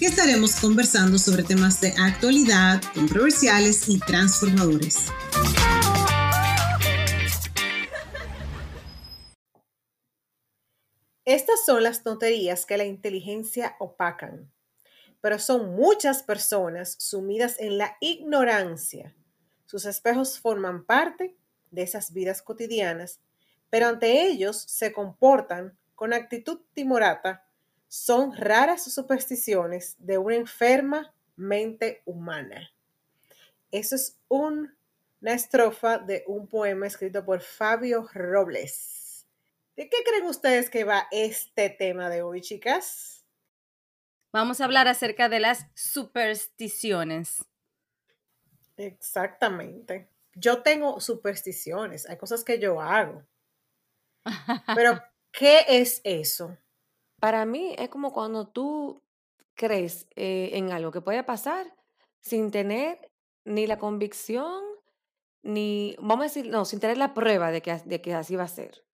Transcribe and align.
que 0.00 0.06
estaremos 0.06 0.58
conversando 0.58 1.18
sobre 1.18 1.42
temas 1.42 1.82
de 1.82 1.92
actualidad, 2.00 2.80
controversiales 2.94 3.86
y 3.86 4.00
transformadores. 4.00 4.96
Estas 11.26 11.66
son 11.66 11.82
las 11.82 12.02
tonterías 12.02 12.64
que 12.64 12.78
la 12.78 12.86
inteligencia 12.86 13.76
opacan, 13.78 14.50
pero 15.20 15.38
son 15.38 15.74
muchas 15.76 16.22
personas 16.22 16.96
sumidas 16.98 17.56
en 17.60 17.76
la 17.76 17.98
ignorancia. 18.00 19.14
Sus 19.66 19.84
espejos 19.84 20.40
forman 20.40 20.86
parte 20.86 21.36
de 21.70 21.82
esas 21.82 22.14
vidas 22.14 22.40
cotidianas, 22.40 23.20
pero 23.68 23.88
ante 23.88 24.26
ellos 24.26 24.56
se 24.66 24.94
comportan 24.94 25.76
con 25.94 26.14
actitud 26.14 26.60
timorata. 26.72 27.44
Son 27.90 28.36
raras 28.36 28.84
supersticiones 28.84 29.96
de 29.98 30.16
una 30.16 30.36
enferma 30.36 31.12
mente 31.34 32.02
humana. 32.04 32.72
Eso 33.72 33.96
es 33.96 34.16
una 34.28 34.72
estrofa 35.22 35.98
de 35.98 36.22
un 36.28 36.46
poema 36.46 36.86
escrito 36.86 37.24
por 37.24 37.40
Fabio 37.40 38.08
Robles. 38.12 39.26
¿De 39.74 39.88
qué 39.88 40.04
creen 40.04 40.26
ustedes 40.26 40.70
que 40.70 40.84
va 40.84 41.08
este 41.10 41.68
tema 41.68 42.08
de 42.08 42.22
hoy, 42.22 42.42
chicas? 42.42 43.24
Vamos 44.32 44.60
a 44.60 44.66
hablar 44.66 44.86
acerca 44.86 45.28
de 45.28 45.40
las 45.40 45.66
supersticiones. 45.74 47.44
Exactamente. 48.76 50.08
Yo 50.36 50.62
tengo 50.62 51.00
supersticiones, 51.00 52.08
hay 52.08 52.16
cosas 52.18 52.44
que 52.44 52.60
yo 52.60 52.80
hago. 52.80 53.26
Pero, 54.76 55.02
¿qué 55.32 55.64
es 55.66 56.00
eso? 56.04 56.56
Para 57.20 57.44
mí 57.44 57.74
es 57.78 57.88
como 57.88 58.12
cuando 58.12 58.48
tú 58.48 59.02
crees 59.54 60.08
eh, 60.16 60.50
en 60.54 60.72
algo 60.72 60.90
que 60.90 61.00
puede 61.00 61.22
pasar 61.22 61.74
sin 62.20 62.50
tener 62.50 63.10
ni 63.44 63.66
la 63.66 63.78
convicción, 63.78 64.62
ni, 65.42 65.96
vamos 65.98 66.20
a 66.20 66.28
decir, 66.28 66.48
no, 66.48 66.64
sin 66.64 66.80
tener 66.80 66.98
la 66.98 67.14
prueba 67.14 67.50
de 67.50 67.62
que, 67.62 67.74
de 67.84 68.00
que 68.00 68.14
así 68.14 68.36
va 68.36 68.44
a 68.44 68.48
ser. 68.48 68.84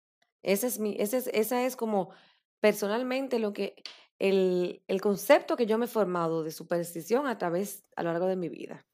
Ese 0.43 0.67
es 0.67 0.79
mi, 0.79 0.97
ese 0.99 1.19
es, 1.19 1.29
esa 1.29 1.65
es 1.65 1.77
como 1.77 2.11
personalmente 2.61 3.39
lo 3.39 3.53
que, 3.53 3.83
el, 4.19 4.83
el 4.87 5.01
concepto 5.01 5.57
que 5.57 5.67
yo 5.67 5.79
me 5.79 5.87
he 5.87 5.89
formado 5.89 6.43
de 6.43 6.53
superstición 6.53 7.27
a 7.27 7.39
través, 7.39 7.85
a 7.97 8.03
lo 8.03 8.13
largo 8.13 8.27
de 8.27 8.37
mi 8.37 8.49
vida. 8.49 8.87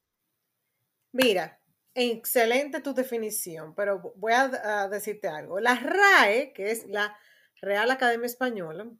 Mira, 1.12 1.60
excelente 1.94 2.80
tu 2.80 2.94
definición, 2.94 3.74
pero 3.74 4.14
voy 4.16 4.32
a, 4.32 4.88
decirte 4.88 5.28
algo. 5.28 5.60
La 5.60 5.74
RAE, 5.74 6.52
que 6.52 6.70
es 6.70 6.86
la 6.86 7.16
Real 7.60 7.90
Academia 7.90 8.26
Española, 8.26 8.90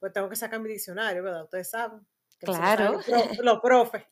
pues 0.00 0.12
tengo 0.12 0.28
que 0.28 0.36
sacar 0.36 0.58
mi 0.60 0.68
diccionario, 0.68 1.22
¿verdad? 1.22 1.44
Ustedes 1.44 1.70
saben. 1.70 2.04
Claro. 2.38 3.00
Los 3.42 3.60
profes. 3.60 4.04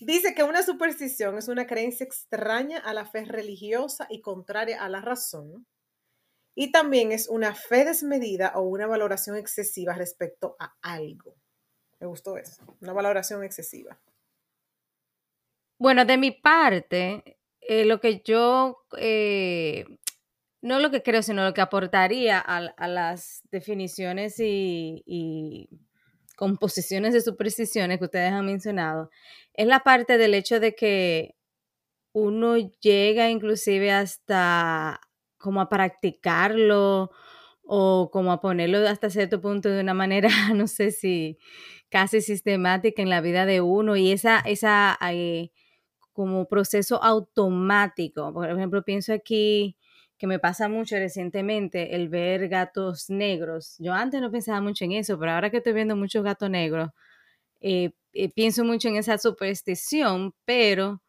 Dice 0.00 0.34
que 0.34 0.44
una 0.44 0.62
superstición 0.62 1.36
es 1.38 1.48
una 1.48 1.66
creencia 1.66 2.04
extraña 2.04 2.78
a 2.78 2.94
la 2.94 3.04
fe 3.04 3.24
religiosa 3.24 4.06
y 4.08 4.20
contraria 4.20 4.84
a 4.84 4.88
la 4.88 5.00
razón, 5.00 5.66
y 6.54 6.72
también 6.72 7.12
es 7.12 7.28
una 7.28 7.54
fe 7.54 7.84
desmedida 7.84 8.52
o 8.54 8.62
una 8.62 8.86
valoración 8.86 9.36
excesiva 9.36 9.94
respecto 9.94 10.56
a 10.58 10.76
algo. 10.82 11.36
Me 12.00 12.06
gustó 12.06 12.36
eso, 12.36 12.62
una 12.80 12.92
valoración 12.92 13.44
excesiva. 13.44 13.98
Bueno, 15.78 16.04
de 16.04 16.16
mi 16.16 16.32
parte, 16.32 17.38
eh, 17.60 17.84
lo 17.84 18.00
que 18.00 18.20
yo, 18.20 18.84
eh, 18.96 19.84
no 20.60 20.78
lo 20.80 20.90
que 20.90 21.02
creo, 21.02 21.22
sino 21.22 21.44
lo 21.44 21.54
que 21.54 21.60
aportaría 21.60 22.38
a, 22.38 22.88
las 22.88 23.42
definiciones 23.50 24.36
y, 24.38 25.68
composiciones 26.36 27.12
de 27.14 27.20
supersticiones 27.20 27.98
que 27.98 28.04
ustedes 28.04 28.32
han 28.32 28.46
mencionado, 28.46 29.10
es 29.54 29.66
la 29.66 29.80
parte 29.80 30.18
del 30.18 30.34
hecho 30.34 30.60
de 30.60 30.74
que 30.76 31.34
uno 32.12 32.56
llega 32.80 33.28
inclusive 33.28 33.90
hasta 33.90 35.00
como 35.36 35.60
a 35.60 35.68
practicarlo 35.68 37.10
o 37.64 38.10
como 38.12 38.30
a 38.30 38.40
ponerlo 38.40 38.78
hasta 38.88 39.10
cierto 39.10 39.40
punto 39.40 39.68
de 39.68 39.80
una 39.80 39.94
manera, 39.94 40.28
no 40.54 40.68
sé 40.68 40.92
si 40.92 41.38
casi 41.90 42.20
sistemática 42.20 43.02
en 43.02 43.10
la 43.10 43.20
vida 43.20 43.44
de 43.44 43.60
uno 43.60 43.96
y 43.96 44.12
esa, 44.12 44.38
esa 44.40 44.96
eh, 45.10 45.50
como 46.12 46.46
proceso 46.46 47.02
automático. 47.02 48.32
Por 48.32 48.50
ejemplo, 48.50 48.84
pienso 48.84 49.12
aquí 49.12 49.76
que 50.18 50.26
me 50.26 50.38
pasa 50.38 50.68
mucho 50.68 50.96
recientemente 50.96 51.94
el 51.94 52.08
ver 52.08 52.48
gatos 52.48 53.08
negros. 53.08 53.76
Yo 53.78 53.92
antes 53.94 54.20
no 54.20 54.30
pensaba 54.30 54.60
mucho 54.60 54.84
en 54.84 54.92
eso, 54.92 55.18
pero 55.18 55.32
ahora 55.32 55.50
que 55.50 55.58
estoy 55.58 55.72
viendo 55.72 55.96
muchos 55.96 56.24
gatos 56.24 56.50
negros, 56.50 56.90
eh, 57.60 57.92
eh, 58.12 58.30
pienso 58.30 58.64
mucho 58.64 58.88
en 58.88 58.96
esa 58.96 59.18
superstición, 59.18 60.34
pero 60.44 61.02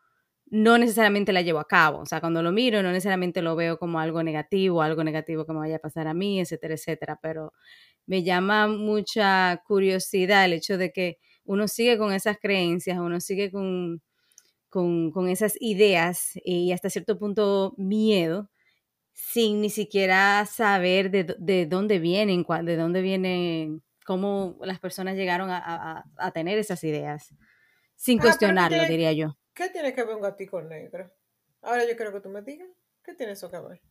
no 0.48 0.78
necesariamente 0.78 1.34
la 1.34 1.42
llevo 1.42 1.60
a 1.60 1.68
cabo. 1.68 2.00
O 2.00 2.06
sea, 2.06 2.22
cuando 2.22 2.44
lo 2.44 2.52
miro, 2.52 2.84
no 2.84 2.92
necesariamente 2.92 3.42
lo 3.42 3.56
veo 3.56 3.78
como 3.80 4.00
algo 4.00 4.24
negativo, 4.24 4.82
algo 4.82 5.04
negativo 5.04 5.46
que 5.46 5.54
me 5.54 5.60
vaya 5.60 5.78
a 5.78 5.80
pasar 5.80 6.08
a 6.08 6.14
mí, 6.14 6.40
etcétera, 6.40 6.76
etcétera. 6.76 7.20
Pero 7.22 7.54
me 8.06 8.24
llama 8.24 8.68
mucha 8.68 9.62
curiosidad 9.68 10.46
el 10.46 10.54
hecho 10.54 10.78
de 10.78 10.92
que 10.92 11.18
uno 11.46 11.68
sigue 11.68 11.98
con 11.98 12.14
esas 12.14 12.38
creencias, 12.40 13.00
uno 13.00 13.20
sigue 13.20 13.52
con, 13.52 14.02
con, 14.70 15.30
esas 15.30 15.56
ideas 15.60 16.34
y 16.44 16.72
hasta 16.72 16.90
cierto 16.90 17.18
punto 17.18 17.74
miedo, 17.78 18.50
sin 19.28 19.62
ni 19.62 19.70
siquiera 19.70 20.46
saber 20.46 21.12
de, 21.12 21.66
dónde 21.66 22.00
vienen, 22.00 22.46
de 22.64 22.76
dónde 22.78 23.02
vienen, 23.02 23.84
cómo 24.06 24.58
las 24.62 24.80
personas 24.80 25.16
llegaron 25.16 25.50
a, 25.52 26.32
tener 26.34 26.58
esas 26.58 26.84
ideas, 26.84 27.36
sin 27.96 28.20
ah, 28.20 28.24
cuestionarlo, 28.24 28.84
diría 28.86 29.12
yo. 29.14 29.38
¿Qué 29.54 29.70
tiene 29.70 29.94
que 29.94 30.04
ver 30.04 30.16
un 30.16 30.22
gatito 30.22 30.62
negro? 30.62 31.12
Ahora 31.62 31.86
yo 31.86 31.96
quiero 31.96 32.14
que 32.14 32.22
tú 32.22 32.30
me 32.30 32.42
digas. 32.42 32.70
¿Qué 33.04 33.14
tiene 33.14 33.34
eso 33.34 33.52
que 33.52 33.60
ver? 33.60 33.82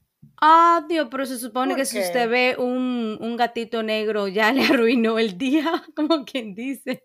Ah, 0.40 0.84
Dios, 0.88 1.08
pero 1.10 1.26
se 1.26 1.38
supone 1.38 1.76
que 1.76 1.84
si 1.84 2.00
usted 2.00 2.28
ve 2.28 2.56
un, 2.58 3.36
gatito 3.36 3.82
negro 3.82 4.28
ya 4.28 4.52
le 4.52 4.64
arruinó 4.64 5.18
el 5.18 5.36
día, 5.36 5.84
como 5.94 6.24
quien 6.24 6.54
dice. 6.54 7.04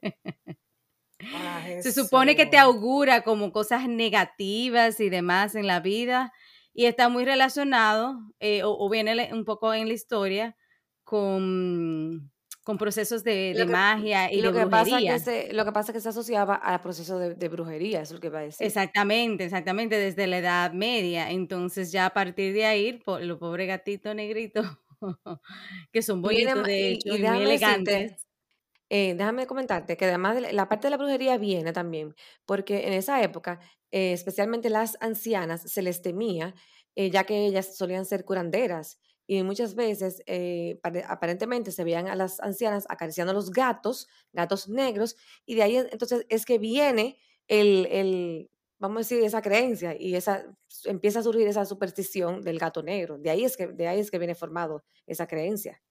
Ah, 1.36 1.66
se 1.82 1.92
supone 1.92 2.36
que 2.36 2.46
te 2.46 2.58
augura 2.58 3.22
como 3.24 3.52
cosas 3.52 3.88
negativas 3.88 5.00
y 5.00 5.10
demás 5.10 5.56
en 5.56 5.68
la 5.68 5.82
vida 5.82 6.34
y 6.74 6.86
está 6.86 7.10
muy 7.10 7.26
relacionado 7.26 8.20
eh, 8.40 8.62
o, 8.64 8.90
viene 8.90 9.32
un 9.34 9.46
poco 9.46 9.74
en 9.74 9.88
la 9.88 9.94
historia 9.94 10.56
con 11.04 12.32
con 12.64 12.78
procesos 12.78 13.24
de, 13.26 13.66
magia 13.70 14.32
y 14.32 14.42
lo 14.42 14.54
de 14.54 14.60
que 14.60 14.66
brujería. 14.66 15.14
Pasa 15.14 15.32
que 15.32 15.48
se, 15.48 15.54
lo 15.54 15.66
que 15.66 15.72
pasa 15.74 15.92
es 15.92 15.96
que 15.96 16.02
se 16.02 16.10
asociaba 16.10 16.56
al 16.56 16.80
proceso 16.80 17.20
de, 17.20 17.50
brujería, 17.50 18.02
eso 18.02 18.14
es 18.14 18.18
lo 18.18 18.20
que 18.22 18.30
va 18.30 18.40
a 18.40 18.44
decir. 18.44 18.66
Exactamente, 18.66 19.44
exactamente, 19.44 19.98
desde 19.98 20.28
la 20.28 20.38
Edad 20.38 20.72
Media. 20.72 21.30
Entonces 21.30 21.92
ya 21.92 22.06
a 22.06 22.14
partir 22.14 22.54
de 22.54 22.66
ahí, 22.66 23.04
los 23.22 23.38
pobres 23.38 23.68
gatitos 23.68 24.16
negritos, 24.16 24.66
que 25.92 26.02
son 26.02 26.22
bonitos 26.22 26.64
de 26.64 26.92
hecho 26.92 27.16
y, 27.16 27.22
muy 27.22 27.44
elegantes. 27.44 28.26
Eh, 28.96 29.16
déjame 29.18 29.48
comentarte 29.48 29.98
que 29.98 30.06
además 30.06 30.38
la 30.54 30.70
parte 30.70 30.86
de 30.88 30.92
la 30.92 30.98
brujería 30.98 31.38
viene 31.38 31.74
también, 31.74 32.14
porque 32.46 32.86
en 32.88 32.94
esa 32.94 33.24
época, 33.24 33.60
eh, 33.92 34.14
especialmente 34.14 34.70
las 34.70 34.98
ancianas, 35.02 35.62
se 35.64 35.82
les 35.82 36.02
temía, 36.04 36.54
eh, 36.96 37.10
ya 37.10 37.24
que 37.24 37.48
ellas 37.48 37.76
solían 37.76 38.06
ser 38.06 38.24
curanderas 38.24 39.00
y 39.26 39.42
muchas 39.42 39.74
veces 39.76 40.22
eh, 40.28 40.80
aparentemente 41.08 41.72
se 41.72 41.84
veían 41.84 42.08
a 42.08 42.16
las 42.16 42.40
ancianas 42.40 42.86
acariciando 42.88 43.32
a 43.32 43.34
los 43.34 43.50
gatos, 43.52 44.08
gatos 44.32 44.70
negros, 44.70 45.16
y 45.46 45.56
de 45.56 45.64
ahí 45.64 45.78
entonces 45.78 46.26
es 46.30 46.46
que 46.46 46.60
viene 46.60 47.18
el, 47.48 47.88
el, 47.88 48.52
vamos 48.78 48.98
a 48.98 49.00
decir, 49.00 49.24
esa 49.24 49.42
creencia 49.42 49.96
y 50.00 50.14
esa 50.16 50.46
empieza 50.86 51.20
a 51.20 51.24
surgir 51.24 51.48
esa 51.48 51.66
superstición 51.66 52.42
del 52.42 52.60
gato 52.60 52.84
negro. 52.84 53.18
De 53.18 53.30
ahí 53.32 53.44
es 53.44 53.58
que, 53.58 53.68
de 53.68 53.88
ahí 53.88 54.00
es 54.00 54.12
que 54.12 54.20
viene 54.20 54.36
formado 54.36 54.84
esa 55.08 55.26
creencia. 55.28 55.82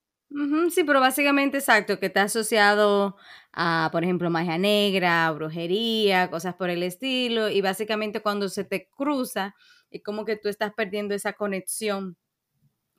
Sí, 0.70 0.84
pero 0.84 1.00
básicamente 1.00 1.58
exacto, 1.58 1.98
que 1.98 2.06
está 2.06 2.22
asociado 2.22 3.16
a, 3.52 3.88
por 3.92 4.04
ejemplo, 4.04 4.30
magia 4.30 4.58
negra, 4.58 5.30
brujería, 5.32 6.30
cosas 6.30 6.54
por 6.54 6.70
el 6.70 6.82
estilo, 6.82 7.48
y 7.48 7.60
básicamente 7.60 8.20
cuando 8.22 8.48
se 8.48 8.64
te 8.64 8.88
cruza, 8.90 9.54
es 9.90 10.02
como 10.02 10.24
que 10.24 10.36
tú 10.36 10.48
estás 10.48 10.72
perdiendo 10.74 11.14
esa 11.14 11.34
conexión 11.34 12.16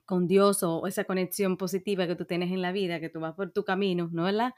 con 0.06 0.28
Dios 0.28 0.64
o 0.64 0.88
esa 0.88 1.06
conexión 1.06 1.58
positiva 1.58 2.08
que 2.08 2.16
tú 2.16 2.26
tienes 2.26 2.52
en 2.52 2.62
la 2.62 2.72
vida, 2.72 3.00
que 3.00 3.10
tú 3.10 3.20
vas 3.20 3.36
por 3.36 3.52
tu 3.52 3.64
camino, 3.64 4.10
¿no 4.12 4.24
verdad? 4.26 4.54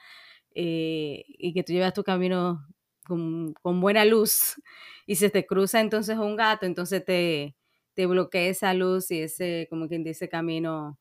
Eh, 0.56 1.26
y 1.28 1.54
que 1.54 1.64
tú 1.64 1.74
llevas 1.74 1.94
tu 1.94 2.04
camino 2.04 2.68
con, 3.08 3.54
buena 3.82 4.06
luz 4.06 4.62
y 5.06 5.16
se 5.18 5.30
te 5.30 5.46
cruza 5.46 5.82
entonces 5.82 6.18
un 6.18 6.36
gato, 6.36 6.66
entonces 6.66 7.06
te, 7.06 7.56
te 7.94 8.06
bloquea 8.08 8.50
esa 8.50 8.74
luz 8.74 9.12
y 9.12 9.22
ese, 9.22 9.68
como 9.70 9.88
quien 9.88 10.04
dice, 10.04 10.30
camino 10.30 11.00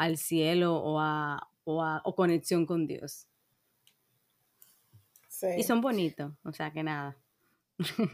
al 0.00 0.16
cielo 0.16 0.76
o 0.76 0.98
a, 0.98 1.50
o, 1.64 2.14
conexión 2.14 2.64
con 2.64 2.86
Dios. 2.86 3.26
Y 5.56 5.62
son 5.62 5.82
bonitos, 5.82 6.32
o 6.42 6.52
sea 6.52 6.70
que 6.70 6.82
nada. 6.82 7.16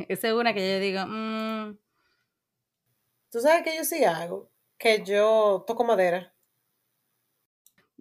Esa 0.08 0.28
es 0.28 0.34
una 0.34 0.52
que 0.52 0.72
yo 0.72 0.80
digo, 0.80 1.06
mm". 1.06 1.78
tú 3.30 3.40
sabes 3.40 3.62
que 3.62 3.76
yo 3.76 3.84
sí 3.84 4.04
hago, 4.04 4.50
que 4.78 5.04
yo 5.04 5.64
toco 5.66 5.84
madera. 5.84 6.32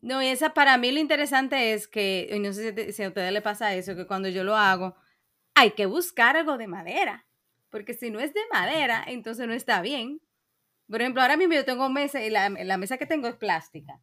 No, 0.02 0.22
y 0.22 0.28
esa 0.28 0.54
para 0.54 0.78
mí 0.78 0.92
lo 0.92 1.00
interesante 1.00 1.74
es 1.74 1.88
que, 1.88 2.28
y 2.32 2.40
no 2.40 2.54
sé 2.54 2.92
si, 2.92 3.04
a 3.04 3.08
ustedes 3.08 3.32
le 3.32 3.42
pasa 3.42 3.74
eso, 3.76 3.96
que 3.96 4.08
cuando 4.08 4.30
yo 4.30 4.44
lo 4.44 4.56
hago, 4.56 4.96
hay 5.54 5.72
que 5.72 5.86
buscar 5.86 6.38
algo 6.38 6.58
de 6.58 6.68
madera, 6.68 7.26
porque 7.70 7.94
si 7.94 8.10
no 8.10 8.20
es 8.20 8.34
de 8.34 8.42
madera, 8.52 9.04
entonces 9.08 9.48
no 9.48 9.54
está 9.54 9.82
bien. 9.82 10.22
Por 10.90 11.02
ejemplo, 11.02 11.22
ahora 11.22 11.38
mismo 11.38 11.54
yo 11.54 11.66
tengo 11.66 11.90
mesa 11.90 12.24
y 12.24 12.30
la, 12.30 12.50
mesa 12.50 12.98
que 12.98 13.06
tengo 13.06 13.28
es 13.28 13.36
plástica. 13.36 14.00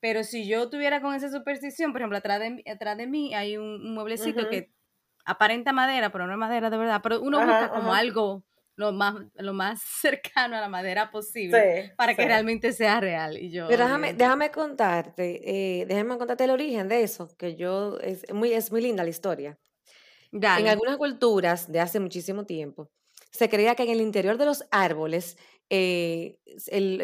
Pero 0.00 0.24
si 0.24 0.46
yo 0.46 0.70
tuviera 0.70 1.02
con 1.02 1.14
esa 1.14 1.30
superstición, 1.30 1.92
por 1.92 2.00
ejemplo, 2.00 2.18
atrás 2.18 2.40
de, 2.40 2.62
atrás 2.70 2.96
de 2.96 3.06
mí 3.06 3.34
hay 3.34 3.56
un, 3.56 3.92
mueblecito 3.92 4.48
que 4.48 4.72
aparenta 5.24 5.72
madera, 5.72 6.10
pero 6.10 6.26
no 6.26 6.32
es 6.32 6.38
madera 6.38 6.70
de 6.70 6.78
verdad. 6.78 7.00
Pero 7.02 7.20
uno 7.20 7.38
busca 7.38 7.70
como 7.70 7.92
algo 7.92 8.44
lo 8.80 8.92
más, 8.92 9.14
lo 9.34 9.52
más 9.52 9.80
cercano 10.00 10.56
a 10.56 10.60
la 10.60 10.68
madera 10.68 11.10
posible 11.10 11.92
para 11.96 12.14
que 12.14 12.24
realmente 12.24 12.72
sea 12.72 12.98
real. 13.00 13.36
Y 13.36 13.50
yo, 13.50 13.68
Pero 13.68 13.84
déjame, 13.84 14.14
déjame 14.14 14.50
contarte, 14.50 15.80
eh, 15.80 15.86
déjame 15.86 16.16
contarte 16.16 16.44
el 16.44 16.50
origen 16.50 16.88
de 16.88 17.02
eso, 17.02 17.28
que 17.36 17.56
yo, 17.56 17.98
es 18.00 18.24
muy, 18.32 18.52
es 18.52 18.72
muy 18.72 18.80
linda 18.80 19.04
la 19.04 19.10
historia. 19.10 19.58
En 20.32 20.68
algunas 20.68 20.96
culturas 20.96 21.70
de 21.70 21.80
hace 21.80 22.00
muchísimo 22.00 22.46
tiempo, 22.46 22.90
se 23.32 23.48
creía 23.48 23.74
que 23.74 23.82
en 23.82 23.90
el 23.90 24.00
interior 24.00 24.38
de 24.38 24.46
los 24.46 24.64
árboles, 24.70 25.36
eh, 25.70 26.40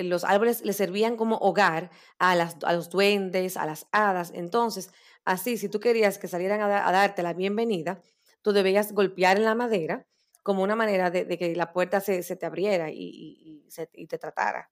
los 0.03 0.25
árboles 0.25 0.65
le 0.65 0.73
servían 0.73 1.17
como 1.17 1.37
hogar 1.37 1.91
a, 2.19 2.35
los 2.75 2.91
duendes, 2.91 3.57
a 3.57 3.65
las 3.65 3.87
hadas. 3.93 4.33
Entonces, 4.35 4.91
así, 5.25 5.57
si 5.57 5.69
tú 5.69 5.79
querías 5.79 6.19
que 6.19 6.27
salieran 6.27 6.61
a, 6.61 6.69
darte 6.69 7.23
la 7.23 7.33
bienvenida, 7.33 8.03
tú 8.43 8.53
debías 8.53 8.93
golpear 8.93 9.37
en 9.37 9.45
la 9.45 9.55
madera 9.55 10.07
como 10.43 10.65
una 10.65 10.77
manera 10.77 11.11
de, 11.11 11.39
que 11.39 11.55
la 11.55 11.73
puerta 11.73 12.01
se, 12.01 12.23
te 12.23 12.47
abriera 12.47 12.91
y, 12.91 13.69
te 14.09 14.19
tratara. 14.19 14.71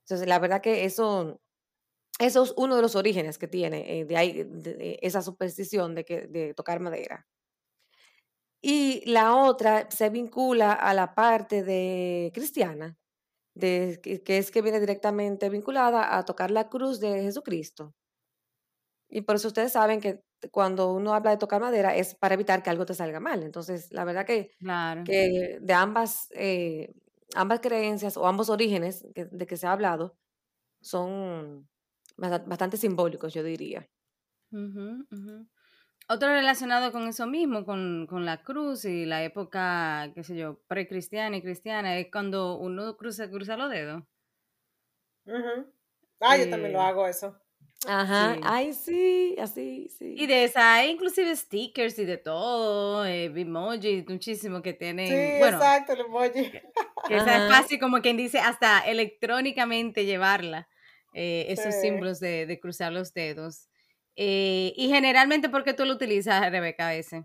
Entonces, 0.00 0.28
la 0.28 0.38
verdad 0.38 0.60
que 0.60 0.84
eso, 0.84 1.40
eso 2.18 2.42
es 2.42 2.52
uno 2.56 2.76
de 2.76 2.82
los 2.82 2.94
orígenes 2.94 3.38
que 3.38 3.48
tiene 3.48 4.00
eh, 4.00 4.04
de, 4.04 4.16
ahí, 4.16 4.98
esa 5.00 5.22
superstición 5.22 5.94
de, 5.94 6.04
que, 6.04 6.52
tocar 6.54 6.80
madera. 6.80 7.26
Y 8.62 9.02
la 9.10 9.34
otra 9.36 9.88
se 9.90 10.10
vincula 10.10 10.72
a 10.72 10.92
la 10.92 11.14
parte 11.14 11.62
de 11.62 12.30
cristiana, 12.34 12.99
de, 13.60 14.00
que, 14.02 14.38
es 14.38 14.50
que 14.50 14.62
viene 14.62 14.80
directamente 14.80 15.50
vinculada 15.50 16.16
a 16.16 16.24
tocar 16.24 16.50
la 16.50 16.68
cruz 16.68 17.00
de 17.00 17.22
Jesucristo. 17.22 17.94
Y 19.08 19.22
por 19.22 19.36
eso 19.36 19.48
ustedes 19.48 19.72
saben 19.72 20.00
que 20.00 20.22
cuando 20.52 20.92
uno 20.92 21.14
habla 21.14 21.30
de 21.32 21.36
tocar 21.36 21.60
madera 21.60 21.96
es 21.96 22.14
para 22.14 22.34
evitar 22.34 22.62
que 22.62 22.70
algo 22.70 22.86
te 22.86 22.94
salga 22.94 23.20
mal. 23.20 23.42
Entonces, 23.42 23.90
la 23.92 24.04
verdad 24.04 24.24
que, 24.26 24.50
que 25.04 25.58
de 25.60 25.74
ambas, 25.74 26.28
eh, 26.32 26.94
ambas 27.34 27.60
creencias 27.60 28.16
o 28.16 28.26
ambos 28.26 28.50
orígenes 28.50 29.06
de 29.14 29.46
que 29.46 29.56
se 29.56 29.66
ha 29.66 29.72
hablado 29.72 30.18
son 30.82 31.68
bastante 32.16 32.76
simbólicos, 32.78 33.34
yo 33.34 33.42
diría. 33.44 33.88
Otro 36.12 36.28
relacionado 36.30 36.90
con 36.90 37.06
eso 37.06 37.28
mismo, 37.28 37.64
con, 37.64 38.08
la 38.24 38.42
cruz 38.42 38.84
y 38.84 39.06
la 39.06 39.22
época, 39.22 40.10
qué 40.12 40.24
sé 40.24 40.34
yo, 40.34 40.58
precristiana 40.66 41.36
y 41.36 41.40
cristiana, 41.40 41.96
es 41.98 42.08
cuando 42.10 42.56
uno 42.56 42.96
cruza, 42.96 43.30
cruza 43.30 43.56
los 43.56 43.70
dedos. 43.70 44.02
Ah, 46.20 46.36
yo 46.36 46.50
también 46.50 46.72
lo 46.72 46.80
hago 46.80 47.06
eso. 47.06 47.40
Ajá, 47.86 48.36
ay, 48.42 48.72
sí, 48.72 49.36
así, 49.40 49.88
sí. 49.88 50.16
Y 50.18 50.26
de 50.26 50.42
esa 50.42 50.74
hay 50.74 50.90
inclusive 50.90 51.34
stickers 51.36 51.96
y 52.00 52.04
de 52.04 52.18
todo, 52.18 53.06
eh, 53.06 53.26
emojis, 53.26 54.04
muchísimo 54.08 54.62
que 54.62 54.72
tienen. 54.72 55.06
Sí, 55.06 55.38
bueno, 55.38 55.58
exacto, 55.58 55.92
el 55.92 56.00
emoji. 56.00 56.50
Que, 56.50 57.16
es 57.16 57.24
fácil, 57.24 57.78
como 57.78 58.02
quien 58.02 58.16
dice, 58.16 58.40
hasta 58.40 58.80
electrónicamente 58.80 60.04
llevarla, 60.04 60.68
eh, 61.14 61.46
esos 61.50 61.72
símbolos 61.80 62.18
de, 62.18 62.58
cruzar 62.60 62.90
los 62.90 63.14
dedos. 63.14 63.69
Eh, 64.22 64.74
y 64.76 64.88
generalmente, 64.88 65.48
¿por 65.48 65.64
qué 65.64 65.72
tú 65.72 65.86
lo 65.86 65.94
utilizas, 65.94 66.50
Rebeca, 66.50 66.94
ese? 66.94 67.24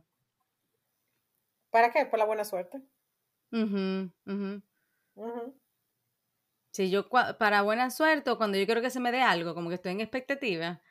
¿Para 1.69 1.91
qué? 1.91 2.05
Por 2.05 2.19
la 2.19 2.25
buena 2.25 2.45
suerte. 2.45 2.81
mhm 3.51 4.13
mhm 4.23 4.63
si 6.75 6.89
yo 6.89 7.07
para 7.07 7.61
buena 7.61 7.89
suerte 7.89 8.29
o 8.29 8.37
cuando 8.37 8.57
yo 8.57 8.65
quiero 8.65 8.81
que 8.81 8.89
se 8.89 8.99
me 8.99 9.13
dé 9.13 9.21
algo, 9.21 9.55
como 9.55 9.69
que 9.69 9.75
estoy 9.75 9.93
en 9.93 10.01
expectativa, 10.01 10.81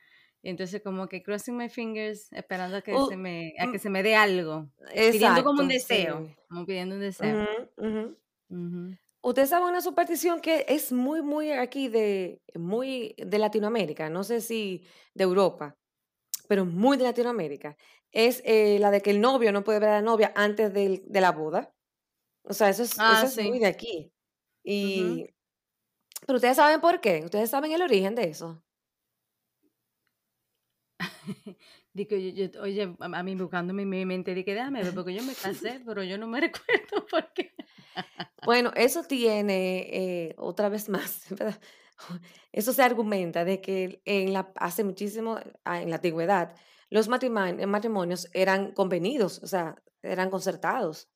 y 0.41 0.49
entonces 0.49 0.81
como 0.81 1.07
que 1.07 1.21
crossing 1.21 1.55
my 1.55 1.69
fingers 1.69 2.31
esperando 2.33 2.77
a 2.77 2.81
que, 2.81 2.93
se, 3.07 3.15
me, 3.15 3.53
a 3.59 3.69
que 3.71 3.77
mm. 3.77 3.81
se 3.81 3.89
me 3.91 4.01
dé 4.01 4.15
algo, 4.15 4.67
pidiendo 4.91 5.43
como 5.43 5.61
un 5.61 5.67
deseo, 5.67 6.27
como 6.49 6.65
pidiendo 6.65 6.95
un 6.95 7.01
deseo. 7.01 7.47
Usted 9.21 9.45
sabe 9.45 9.65
una 9.65 9.81
superstición 9.81 10.41
que 10.41 10.65
es 10.67 10.91
muy, 10.91 11.21
muy 11.21 11.51
aquí 11.51 11.87
de, 11.87 12.41
muy 12.55 13.15
de 13.17 13.37
Latinoamérica, 13.37 14.09
no 14.09 14.23
sé 14.23 14.41
si 14.41 14.87
de 15.13 15.23
Europa, 15.23 15.77
pero 16.47 16.65
muy 16.65 16.97
de 16.97 17.03
Latinoamérica, 17.03 17.77
es 18.11 18.41
eh, 18.45 18.77
la 18.79 18.91
de 18.91 19.01
que 19.01 19.11
el 19.11 19.21
novio 19.21 19.51
no 19.51 19.63
puede 19.63 19.79
ver 19.79 19.89
a 19.89 19.95
la 19.95 20.01
novia 20.01 20.31
antes 20.35 20.73
de, 20.73 21.03
de 21.05 21.21
la 21.21 21.31
boda. 21.31 21.73
O 22.43 22.53
sea, 22.53 22.69
eso 22.69 22.83
es, 22.83 22.95
ah, 22.99 23.23
eso 23.23 23.41
es 23.41 23.47
muy 23.47 23.59
de 23.59 23.65
aquí. 23.65 24.11
Y 24.63 25.27
pero 26.25 26.37
ustedes 26.37 26.57
saben 26.57 26.81
por 26.81 27.01
qué, 27.01 27.21
ustedes 27.23 27.49
saben 27.49 27.71
el 27.71 27.81
origen 27.81 28.15
de 28.15 28.23
eso. 28.23 28.63
Digo, 31.93 32.17
yo, 32.17 32.61
oye, 32.61 32.95
a 32.99 33.23
mí 33.23 33.35
buscando 33.35 33.73
mi, 33.73 33.85
mi 33.85 34.05
mente, 34.05 34.33
dije, 34.33 34.53
déjame 34.53 34.83
ver, 34.83 34.93
porque 34.93 35.13
yo 35.13 35.23
me 35.23 35.33
casé, 35.33 35.81
pero 35.85 36.03
yo 36.03 36.17
no 36.17 36.27
me 36.27 36.41
recuerdo 36.41 37.05
por 37.09 37.31
qué. 37.33 37.53
bueno, 38.43 38.71
eso 38.75 39.03
tiene, 39.03 39.87
eh, 39.91 40.35
otra 40.37 40.67
vez 40.69 40.89
más, 40.89 41.27
eso 42.51 42.73
se 42.73 42.83
argumenta 42.83 43.45
de 43.45 43.61
que 43.61 44.01
en 44.05 44.33
la, 44.33 44.51
hace 44.55 44.83
muchísimo, 44.83 45.37
ah, 45.63 45.81
en 45.81 45.89
la 45.89 45.97
antigüedad, 45.97 46.55
los 46.89 47.07
matrimonios 47.07 48.29
eran 48.33 48.71
convenidos, 48.71 49.41
o 49.43 49.47
sea, 49.47 49.75
eran 50.01 50.29
concertados. 50.29 51.09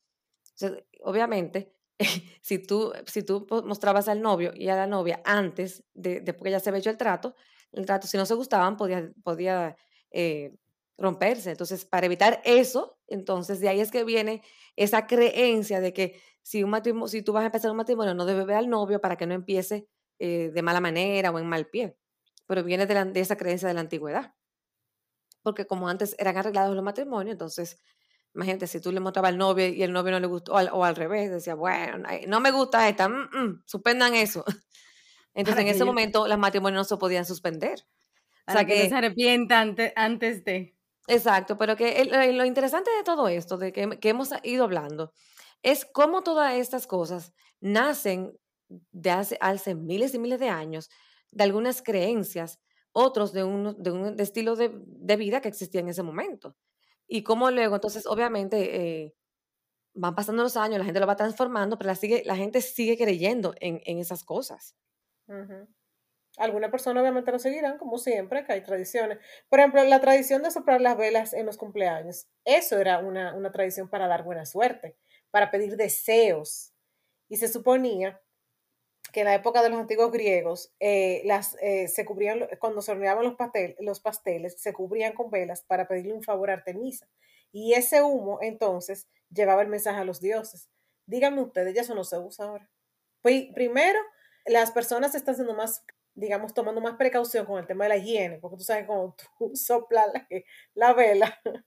obviamente, 1.03 1.73
si, 2.41 2.59
tú, 2.59 2.91
si 3.05 3.23
tú 3.23 3.45
mostrabas 3.65 4.07
al 4.07 4.21
novio 4.21 4.51
y 4.55 4.69
a 4.69 4.75
la 4.75 4.87
novia 4.87 5.21
antes 5.25 5.83
de, 5.93 6.21
de 6.21 6.33
porque 6.33 6.51
ya 6.51 6.59
se 6.59 6.69
había 6.69 6.79
hecho 6.79 6.89
el 6.89 6.97
trato, 6.97 7.35
el 7.71 7.85
trato, 7.85 8.07
si 8.07 8.17
no 8.17 8.25
se 8.25 8.33
gustaban, 8.33 8.77
podía, 8.77 9.11
podía 9.23 9.75
eh, 10.11 10.55
romperse. 10.97 11.51
Entonces, 11.51 11.85
para 11.85 12.05
evitar 12.05 12.41
eso, 12.43 12.97
entonces 13.07 13.59
de 13.59 13.69
ahí 13.69 13.79
es 13.79 13.91
que 13.91 14.03
viene 14.03 14.41
esa 14.75 15.07
creencia 15.07 15.79
de 15.79 15.93
que 15.93 16.21
si, 16.41 16.63
un 16.63 16.71
matrimonio, 16.71 17.07
si 17.07 17.21
tú 17.21 17.33
vas 17.33 17.43
a 17.43 17.47
empezar 17.47 17.71
un 17.71 17.77
matrimonio, 17.77 18.13
no 18.13 18.25
debes 18.25 18.45
ver 18.45 18.57
al 18.57 18.69
novio 18.69 18.99
para 19.01 19.17
que 19.17 19.27
no 19.27 19.33
empiece 19.33 19.87
eh, 20.19 20.51
de 20.53 20.61
mala 20.61 20.81
manera 20.81 21.31
o 21.31 21.39
en 21.39 21.47
mal 21.47 21.67
pie. 21.67 21.97
Pero 22.45 22.63
viene 22.63 22.85
de, 22.85 23.05
de 23.05 23.19
esa 23.19 23.37
creencia 23.37 23.67
de 23.67 23.73
la 23.73 23.81
antigüedad. 23.81 24.35
Porque 25.41 25.65
como 25.65 25.87
antes 25.89 26.15
eran 26.19 26.37
arreglados 26.37 26.75
los 26.75 26.83
matrimonios, 26.83 27.33
entonces 27.33 27.79
Imagínate, 28.35 28.67
si 28.67 28.79
tú 28.79 28.91
le 28.91 28.99
mostrabas 28.99 29.29
al 29.29 29.37
novio 29.37 29.67
y 29.67 29.81
el 29.81 29.91
novio 29.91 30.11
no 30.11 30.19
le 30.19 30.27
gustó, 30.27 30.53
o 30.53 30.83
al, 30.83 30.95
revés, 30.95 31.31
decía, 31.31 31.55
bueno, 31.55 32.07
no 32.27 32.39
me 32.39 32.51
gusta 32.51 32.87
esta, 32.87 33.09
mm, 33.09 33.29
mm, 33.33 33.63
suspendan 33.65 34.13
eso. 34.15 34.45
Entonces, 35.33 35.63
en 35.63 35.69
ese 35.69 35.85
momento, 35.85 36.27
los 36.27 36.37
matrimonios 36.37 36.79
no 36.79 36.83
se 36.83 36.97
podían 36.97 37.25
suspender. 37.25 37.85
o 38.47 38.51
sea, 38.51 38.65
que, 38.65 38.87
se 38.89 38.95
arrepientan 38.95 39.75
antes 39.95 40.43
de. 40.43 40.75
Exacto, 41.07 41.57
pero 41.57 41.75
que 41.75 42.05
lo 42.33 42.45
interesante 42.45 42.91
de 42.95 43.03
todo 43.03 43.27
esto, 43.27 43.57
de 43.57 43.71
que, 43.71 43.99
que, 43.99 44.09
hemos 44.09 44.29
ido 44.43 44.63
hablando, 44.63 45.11
es 45.63 45.85
cómo 45.85 46.21
todas 46.21 46.53
estas 46.53 46.85
cosas 46.85 47.33
nacen 47.59 48.38
de 48.69 49.11
hace, 49.11 49.37
hace 49.41 49.75
miles 49.75 50.13
y 50.13 50.19
miles 50.19 50.39
de 50.39 50.49
años, 50.49 50.89
de 51.31 51.43
algunas 51.43 51.81
creencias, 51.81 52.59
otros 52.91 53.33
de 53.33 53.43
un, 53.43 53.81
de 53.81 53.91
un 53.91 54.19
estilo 54.19 54.55
de, 54.55 54.71
de 54.73 55.15
vida 55.17 55.41
que 55.41 55.49
existía 55.49 55.81
en 55.81 55.89
ese 55.89 56.03
momento. 56.03 56.57
Y 57.07 57.23
cómo 57.23 57.51
luego, 57.51 57.75
entonces, 57.75 58.05
obviamente, 58.05 59.03
eh, 59.05 59.15
van 59.93 60.15
pasando 60.15 60.43
los 60.43 60.57
años, 60.57 60.79
la 60.79 60.85
gente 60.85 60.99
lo 60.99 61.07
va 61.07 61.15
transformando, 61.15 61.77
pero 61.77 61.89
la, 61.89 61.95
sigue, 61.95 62.23
la 62.25 62.35
gente 62.35 62.61
sigue 62.61 62.97
creyendo 62.97 63.53
en, 63.59 63.81
en 63.85 63.99
esas 63.99 64.23
cosas. 64.23 64.75
Algunas 66.37 66.71
personas 66.71 67.01
obviamente 67.01 67.31
lo 67.31 67.39
seguirán, 67.39 67.77
como 67.77 67.97
siempre, 67.97 68.45
que 68.45 68.53
hay 68.53 68.63
tradiciones. 68.63 69.19
Por 69.49 69.59
ejemplo, 69.59 69.83
la 69.83 69.99
tradición 69.99 70.41
de 70.41 70.51
soplar 70.51 70.79
las 70.79 70.97
velas 70.97 71.33
en 71.33 71.45
los 71.45 71.57
cumpleaños. 71.57 72.27
Eso 72.45 72.77
era 72.77 72.99
una, 72.99 73.35
una 73.35 73.51
tradición 73.51 73.89
para 73.89 74.07
dar 74.07 74.23
buena 74.23 74.45
suerte, 74.45 74.97
para 75.31 75.51
pedir 75.51 75.75
deseos. 75.75 76.73
Y 77.27 77.37
se 77.37 77.47
suponía 77.49 78.21
que 79.11 79.21
en 79.21 79.25
la 79.25 79.35
época 79.35 79.61
de 79.61 79.69
los 79.69 79.79
antiguos 79.79 80.11
griegos, 80.11 80.73
eh, 80.79 81.21
las, 81.25 81.55
eh, 81.61 81.87
se 81.87 82.05
cubrían, 82.05 82.47
cuando 82.59 82.81
se 82.81 82.91
horneaban 82.91 83.23
los, 83.23 83.35
pastel, 83.35 83.75
los 83.79 83.99
pasteles, 83.99 84.61
se 84.61 84.73
cubrían 84.73 85.13
con 85.13 85.29
velas 85.31 85.63
para 85.63 85.87
pedirle 85.87 86.13
un 86.13 86.23
favor 86.23 86.49
a 86.49 86.53
Artemisa. 86.53 87.07
Y 87.51 87.73
ese 87.73 88.01
humo, 88.01 88.39
entonces, 88.41 89.07
llevaba 89.29 89.61
el 89.61 89.67
mensaje 89.69 89.99
a 89.99 90.05
los 90.05 90.21
dioses. 90.21 90.69
Díganme 91.05 91.41
ustedes, 91.41 91.73
ya 91.73 91.81
eso 91.81 91.95
no 91.95 92.03
se 92.03 92.17
usa 92.19 92.45
ahora. 92.45 92.69
Pues, 93.21 93.45
primero, 93.53 93.99
las 94.45 94.71
personas 94.71 95.15
están 95.15 95.35
siendo 95.35 95.53
más, 95.53 95.83
digamos, 96.13 96.53
tomando 96.53 96.81
más 96.81 96.95
precaución 96.95 97.45
con 97.45 97.59
el 97.59 97.67
tema 97.67 97.85
de 97.85 97.89
la 97.89 97.97
higiene, 97.97 98.37
porque 98.39 98.57
tú 98.57 98.63
sabes, 98.63 98.85
cuando 98.85 99.15
tú 99.37 99.51
soplas 99.55 100.07
la, 100.13 100.27
la 100.75 100.93
vela, 100.93 101.39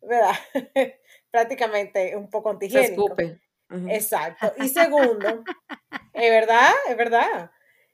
¿verdad? 0.00 0.34
Prácticamente 1.30 2.16
un 2.16 2.30
poco 2.30 2.50
Se 2.50 2.54
antihigiénico. 2.54 3.16
Exacto. 3.88 4.52
Y 4.62 4.68
segundo, 4.68 5.42
es 6.12 6.30
verdad, 6.30 6.70
es 6.88 6.96
verdad. 6.96 7.50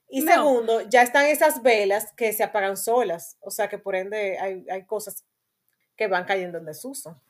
Y 0.09 0.21
No. 0.21 0.33
segundo, 0.33 0.81
ya 0.91 1.03
están 1.03 1.27
esas 1.27 1.63
velas 1.63 2.13
que 2.17 2.33
se 2.33 2.45
apagan 2.45 2.77
solas. 2.77 3.39
O 3.41 3.51
sea 3.51 3.69
que 3.69 3.79
por 3.79 3.97
ende 3.97 4.39
hay, 4.39 4.65
hay 4.71 4.85
cosas 4.85 5.25
que 5.97 6.07
van 6.09 6.25
cayendo 6.25 6.59
en 6.59 6.67
desuso. 6.67 7.21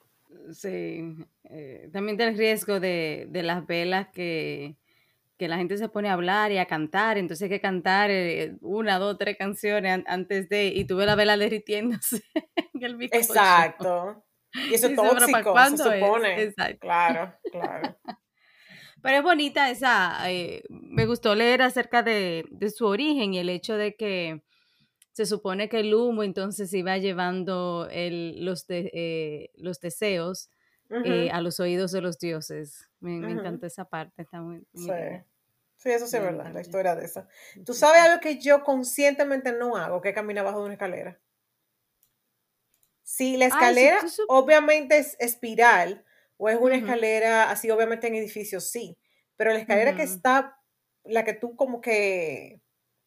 Sí, 0.52 1.14
eh, 1.44 1.88
también 1.92 2.18
está 2.18 2.28
el 2.30 2.36
riesgo 2.38 2.80
de, 2.80 3.26
de 3.28 3.42
las 3.42 3.66
velas 3.66 4.08
que, 4.12 4.76
que 5.38 5.46
la 5.46 5.58
gente 5.58 5.76
se 5.76 5.88
pone 5.90 6.08
a 6.08 6.14
hablar 6.14 6.50
y 6.52 6.58
a 6.58 6.66
cantar, 6.66 7.18
entonces 7.18 7.44
hay 7.44 7.48
que 7.50 7.60
cantar 7.60 8.10
eh, 8.10 8.56
una, 8.62 8.98
dos, 8.98 9.18
tres 9.18 9.36
canciones 9.36 9.92
an- 9.92 10.04
antes 10.08 10.48
de, 10.48 10.66
y 10.68 10.84
tú 10.86 10.96
ves 10.96 11.06
la 11.06 11.14
vela 11.16 11.36
derritiéndose 11.36 12.22
en 12.74 12.82
el 12.82 12.96
bizcocho. 12.96 13.22
Exacto. 13.22 14.24
Y 14.54 14.74
eso 14.74 14.86
es 14.86 14.92
Dice, 14.92 14.96
"Pero 14.96 15.26
¿para 15.30 15.42
tóxico, 15.68 15.76
se 15.84 15.98
es?". 15.98 16.02
supone. 16.04 16.42
Exacto. 16.42 16.78
Claro, 16.80 17.34
claro. 17.52 17.96
Pero 19.02 19.18
es 19.18 19.22
bonita 19.24 19.70
esa, 19.70 20.30
eh, 20.30 20.62
me 20.70 21.06
gustó 21.06 21.34
leer 21.34 21.62
acerca 21.62 22.02
de, 22.02 22.44
de 22.50 22.70
su 22.70 22.86
origen 22.86 23.34
y 23.34 23.38
el 23.38 23.48
hecho 23.48 23.76
de 23.76 23.96
que 23.96 24.42
se 25.12 25.26
supone 25.26 25.68
que 25.68 25.80
el 25.80 25.94
humo 25.94 26.22
entonces 26.24 26.72
iba 26.74 26.98
llevando 26.98 27.88
el, 27.90 28.44
los, 28.44 28.66
de- 28.68 28.90
eh, 28.94 29.50
los 29.56 29.80
deseos 29.80 30.50
eh, 31.02 31.30
a 31.32 31.40
los 31.42 31.60
oídos 31.60 31.92
de 31.92 32.02
los 32.02 32.18
dioses. 32.18 32.88
Me, 33.00 33.20
me 33.22 33.32
Ujú. 33.32 33.34
encantó 33.34 33.66
esa 33.66 33.86
parte, 33.86 34.22
está 34.22 34.40
muy, 34.42 34.64
muy 34.72 34.92
Sí. 34.92 35.22
Sí, 35.76 35.90
eso 35.90 36.06
sí 36.06 36.16
es 36.16 36.22
Bien, 36.22 36.22
verdad, 36.22 36.52
la 36.52 36.60
historia 36.60 36.94
de 36.94 37.04
esa. 37.04 37.28
¿Tú 37.64 37.74
sabes 37.74 38.00
algo 38.02 38.20
que 38.20 38.38
yo 38.40 38.62
conscientemente 38.62 39.52
no 39.52 39.76
hago? 39.76 40.00
Que 40.00 40.10
es 40.10 40.14
caminar 40.14 40.42
abajo 40.44 40.60
de 40.60 40.64
una 40.66 40.74
escalera. 40.74 41.20
Si 43.04 43.36
la 43.36 43.46
Ay, 43.48 43.74
si 43.76 43.86
escalera 43.86 43.98
obviamente 44.26 44.98
es 44.98 45.16
espiral 45.20 46.04
o 46.42 46.48
es 46.48 46.58
una 46.60 46.74
escalera 46.74 47.50
así, 47.50 47.70
obviamente 47.70 48.08
en 48.08 48.16
edificios 48.16 48.68
sí, 48.68 48.98
pero 49.36 49.52
la 49.52 49.60
escalera 49.60 49.94
que 49.94 50.02
está, 50.02 50.56
la 51.04 51.24
que 51.24 51.34
tú 51.34 51.54
como 51.54 51.80
que, 51.80 52.60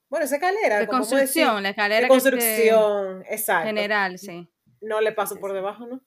bueno, 0.09 0.25
esa 0.25 0.35
escalera, 0.35 0.79
De 0.79 0.87
construcción, 0.87 1.55
la 1.55 1.61
de 1.63 1.69
escalera 1.71 2.01
que 2.01 2.07
te- 2.07 2.07
construcción, 2.07 3.23
exacto, 3.29 3.67
general, 3.67 4.17
sí. 4.17 4.49
no 4.79 5.01
le 5.01 5.11
paso 5.11 5.37
por 5.37 5.51
debajo, 5.51 5.85
¿no? 5.85 6.01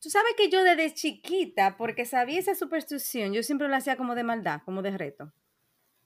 Tú 0.00 0.10
sabes 0.10 0.32
que 0.36 0.48
yo 0.48 0.64
desde 0.64 0.92
chiquita, 0.92 1.76
porque 1.76 2.04
sabía 2.04 2.40
esa 2.40 2.56
superstición, 2.56 3.32
yo 3.32 3.44
siempre 3.44 3.68
lo 3.68 3.76
hacía 3.76 3.96
como 3.96 4.16
de 4.16 4.24
maldad, 4.24 4.62
como 4.64 4.82
de 4.82 4.96
reto. 4.98 5.32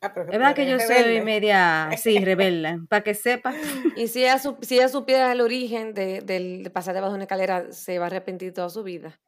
Ah, 0.03 0.13
pero 0.13 0.27
Es 0.31 0.39
verdad 0.39 0.55
que 0.55 0.69
yo 0.69 0.79
soy 0.79 1.23
media, 1.23 1.89
sí, 1.97 2.19
rebelde, 2.23 2.81
para 2.91 3.03
que 3.03 3.15
sepas. 3.15 3.57
Y 3.97 4.09
si 4.09 4.25
ella, 4.25 4.39
si 4.39 4.75
ella 4.75 4.89
supiera 4.91 5.33
el 5.33 5.41
origen 5.41 5.95
de, 5.95 6.21
del 6.21 6.63
de 6.65 6.71
pasar 6.71 6.93
debajo 6.95 7.13
de 7.13 7.17
una 7.17 7.25
escalera, 7.25 7.73
se 7.73 7.99
va 7.99 8.05
a 8.05 8.09
arrepentir 8.09 8.53
toda 8.53 8.69
su 8.69 8.83
vida. 8.83 9.19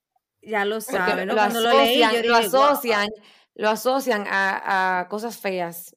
Ya 0.47 0.65
lo 0.65 0.81
Porque 0.87 1.13
sabe, 1.13 1.27
¿no? 1.27 1.37
lo 1.37 1.41
Cuando 1.41 1.61
lo 1.61 1.73
leí, 1.73 2.09
asocian, 2.09 2.11
yo 2.11 2.23
lo 2.23 2.37
asocian, 2.37 3.09
lo 3.55 3.69
asocian 3.71 4.25
a, 4.29 5.01
a 5.01 5.09
cosas 5.09 5.39
feas, 5.39 5.97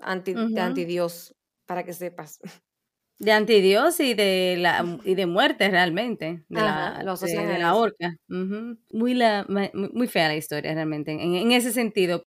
anti, 0.00 0.42
de 0.50 0.60
Ujú. 0.60 0.62
anti 0.62 0.84
Dios, 0.84 1.34
para 1.66 1.84
que 1.84 1.92
sepas. 1.94 2.40
De 3.20 3.32
antidios 3.32 3.98
y 3.98 4.14
de 4.14 4.56
la 4.58 4.84
y 5.02 5.16
de 5.16 5.26
muerte 5.26 5.68
realmente, 5.70 6.44
de 6.48 6.62
Ajá, 6.62 6.62
la, 6.62 7.08
de, 7.18 7.46
de 7.48 7.58
la 7.58 7.74
horca. 7.74 8.14
Muy, 8.28 9.14
la, 9.14 9.44
muy 9.48 9.70
muy 9.92 10.06
fea 10.06 10.28
la 10.28 10.36
historia 10.36 10.72
realmente, 10.74 11.10
en, 11.12 11.34
en 11.34 11.50
ese 11.52 11.72
sentido. 11.72 12.22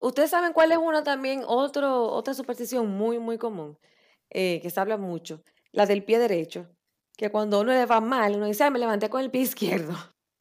Ustedes 0.00 0.30
saben 0.30 0.52
cuál 0.52 0.72
es 0.72 0.78
una 0.78 1.02
también, 1.02 1.42
otro, 1.46 2.04
otra 2.12 2.34
superstición 2.34 2.88
muy, 2.88 3.18
muy 3.18 3.36
común, 3.38 3.78
eh, 4.30 4.60
que 4.62 4.70
se 4.70 4.80
habla 4.80 4.96
mucho, 4.96 5.42
la 5.72 5.86
del 5.86 6.04
pie 6.04 6.18
derecho, 6.18 6.68
que 7.16 7.30
cuando 7.30 7.60
uno 7.60 7.72
le 7.72 7.84
va 7.86 8.00
mal, 8.00 8.36
uno 8.36 8.46
dice, 8.46 8.64
"Ay, 8.64 8.70
me 8.70 8.78
levanté 8.78 9.10
con 9.10 9.20
el 9.22 9.30
pie 9.30 9.42
izquierdo. 9.82 9.94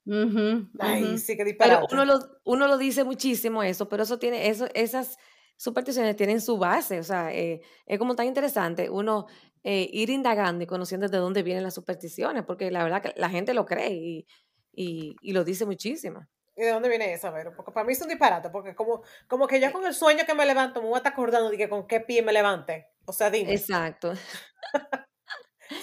Ujú, 0.08 0.70
Ay, 0.80 1.18
ujú. 1.18 1.20
sí, 1.20 1.36
que 1.38 1.44
Pero 1.60 1.80
disparate. 1.84 1.86
uno 1.92 2.06
lo, 2.06 2.20
uno 2.46 2.68
lo 2.68 2.78
dice 2.78 3.04
muchísimo 3.04 3.62
eso, 3.64 3.90
pero 3.90 4.04
eso 4.04 4.20
tiene, 4.20 4.48
eso, 4.50 4.68
esas 4.74 5.18
supersticiones 5.58 6.16
tienen 6.16 6.40
su 6.40 6.58
base, 6.58 7.00
o 7.00 7.04
sea, 7.04 7.34
eh, 7.34 7.62
es 7.86 8.00
como 8.00 8.16
tan 8.16 8.28
interesante 8.28 8.90
uno 8.90 9.26
eh, 9.64 9.90
ir 9.92 10.10
indagando 10.10 10.64
y 10.64 10.68
conociendo 10.68 11.10
de 11.10 11.18
dónde 11.18 11.44
vienen 11.44 11.64
las 11.64 11.74
supersticiones, 11.74 12.46
porque 12.46 12.72
la 12.72 12.84
verdad 12.84 13.02
que 13.02 13.14
la 13.20 13.30
gente 13.30 13.54
lo 13.54 13.66
cree 13.66 13.90
y, 13.92 14.28
y, 14.72 15.16
y 15.22 15.34
lo 15.34 15.44
dice 15.44 15.66
muchísimo. 15.66 16.28
¿Y 16.56 16.64
de 16.64 16.72
dónde 16.72 16.90
viene 16.90 17.14
esa, 17.14 17.30
Vero? 17.32 17.54
Porque 17.56 17.72
para 17.72 17.86
mí 17.86 17.94
es 17.94 18.02
un 18.02 18.08
disparate, 18.10 18.50
porque 18.50 18.76
como, 18.76 19.04
como 19.28 19.48
que 19.48 19.60
Eh 19.62 19.62
yo 19.62 19.72
con 19.72 19.86
el 19.86 19.94
sueño 19.94 20.26
que 20.26 20.34
me 20.34 20.46
levanto 20.46 20.82
me 20.82 20.88
voy 20.88 20.96
a 20.96 20.98
estar 20.98 21.14
acordando 21.14 21.50
de 21.52 21.58
que 21.58 21.70
con 21.70 21.88
qué 21.88 22.00
pie 22.02 22.24
me 22.24 22.34
levanté. 22.34 22.88
O 23.06 23.14
sea, 23.14 23.30
dime. 23.30 23.54
Exacto. 23.54 24.14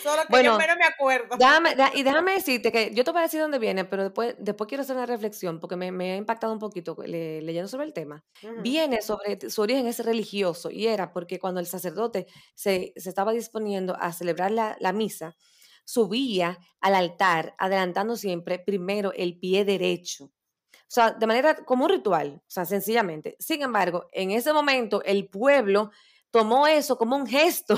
Solo 0.02 0.22
que 0.22 0.26
yo 0.26 0.28
Bueno, 0.30 0.58
menos 0.58 0.76
me 0.76 0.84
acuerdo. 0.84 1.36
Déjame, 1.36 1.74
y 1.94 2.02
déjame 2.02 2.32
decirte 2.34 2.72
que 2.72 2.94
yo 2.94 3.04
te 3.04 3.10
voy 3.10 3.20
a 3.20 3.22
decir 3.24 3.40
dónde 3.40 3.58
viene, 3.58 3.84
pero 3.84 4.04
después, 4.04 4.34
después 4.38 4.68
quiero 4.68 4.82
hacer 4.82 4.96
una 4.96 5.06
reflexión 5.06 5.60
porque 5.60 5.76
me, 5.76 5.92
me 5.92 6.12
ha 6.12 6.16
impactado 6.16 6.52
un 6.52 6.58
poquito 6.58 6.96
le- 7.04 7.42
leyendo 7.42 7.68
sobre 7.68 7.86
el 7.86 7.92
tema. 7.92 8.24
Viene 8.62 9.02
sobre 9.02 9.50
su 9.50 9.62
origen 9.62 9.86
es 9.86 9.98
religioso 10.04 10.70
y 10.70 10.86
era 10.86 11.12
porque 11.12 11.38
cuando 11.38 11.60
el 11.60 11.66
sacerdote 11.66 12.26
se, 12.54 12.92
se 12.96 13.08
estaba 13.08 13.32
disponiendo 13.32 13.96
a 13.98 14.12
celebrar 14.12 14.50
la, 14.50 14.76
la 14.80 14.92
misa, 14.92 15.36
subía 15.84 16.58
al 16.80 16.94
altar 16.94 17.54
adelantando 17.58 18.16
siempre 18.16 18.58
primero 18.58 19.12
el 19.12 19.38
pie 19.38 19.64
derecho. 19.64 20.24
O 20.26 20.94
sea, 20.94 21.10
de 21.12 21.26
manera 21.26 21.56
como 21.64 21.84
un 21.84 21.90
ritual, 21.90 22.40
o 22.40 22.44
sea, 22.50 22.64
sencillamente. 22.64 23.36
Sin 23.38 23.62
embargo, 23.62 24.08
en 24.12 24.30
ese 24.30 24.52
momento 24.52 25.02
el 25.04 25.28
pueblo 25.28 25.90
tomó 26.30 26.66
eso 26.66 26.96
como 26.96 27.16
un 27.16 27.26
gesto 27.26 27.74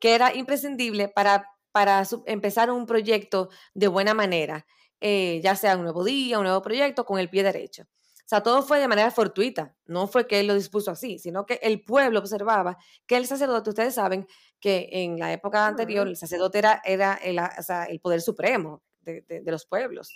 que 0.00 0.14
era 0.14 0.34
imprescindible 0.34 1.08
para, 1.08 1.46
para 1.72 2.02
empezar 2.26 2.70
un 2.70 2.86
proyecto 2.86 3.50
de 3.74 3.88
buena 3.88 4.14
manera, 4.14 4.66
eh, 5.00 5.40
ya 5.42 5.54
sea 5.56 5.76
un 5.76 5.82
nuevo 5.84 6.02
día, 6.04 6.38
un 6.38 6.44
nuevo 6.44 6.62
proyecto 6.62 7.04
con 7.04 7.18
el 7.18 7.30
pie 7.30 7.42
derecho. 7.42 7.84
O 7.84 8.30
sea, 8.30 8.42
todo 8.42 8.62
fue 8.62 8.78
de 8.78 8.86
manera 8.88 9.10
fortuita, 9.10 9.76
no 9.86 10.06
fue 10.06 10.26
que 10.28 10.38
él 10.40 10.46
lo 10.46 10.54
dispuso 10.54 10.90
así, 10.92 11.18
sino 11.18 11.46
que 11.46 11.58
el 11.62 11.82
pueblo 11.84 12.20
observaba 12.20 12.76
que 13.06 13.16
el 13.16 13.26
sacerdote, 13.26 13.70
ustedes 13.70 13.94
saben 13.94 14.26
que 14.60 14.88
en 14.92 15.18
la 15.18 15.32
época 15.32 15.66
anterior 15.66 16.06
el 16.06 16.16
sacerdote 16.16 16.58
era, 16.58 16.80
era 16.84 17.14
el, 17.14 17.38
o 17.40 17.62
sea, 17.62 17.84
el 17.86 17.98
poder 18.00 18.20
supremo 18.20 18.82
de- 19.00 19.22
de- 19.22 19.40
de 19.40 19.50
los 19.50 19.66
pueblos. 19.66 20.12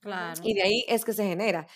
Claro. 0.00 0.40
Y 0.42 0.54
de 0.54 0.62
ahí 0.62 0.84
es 0.88 1.04
que 1.04 1.12
se 1.12 1.24
genera. 1.26 1.66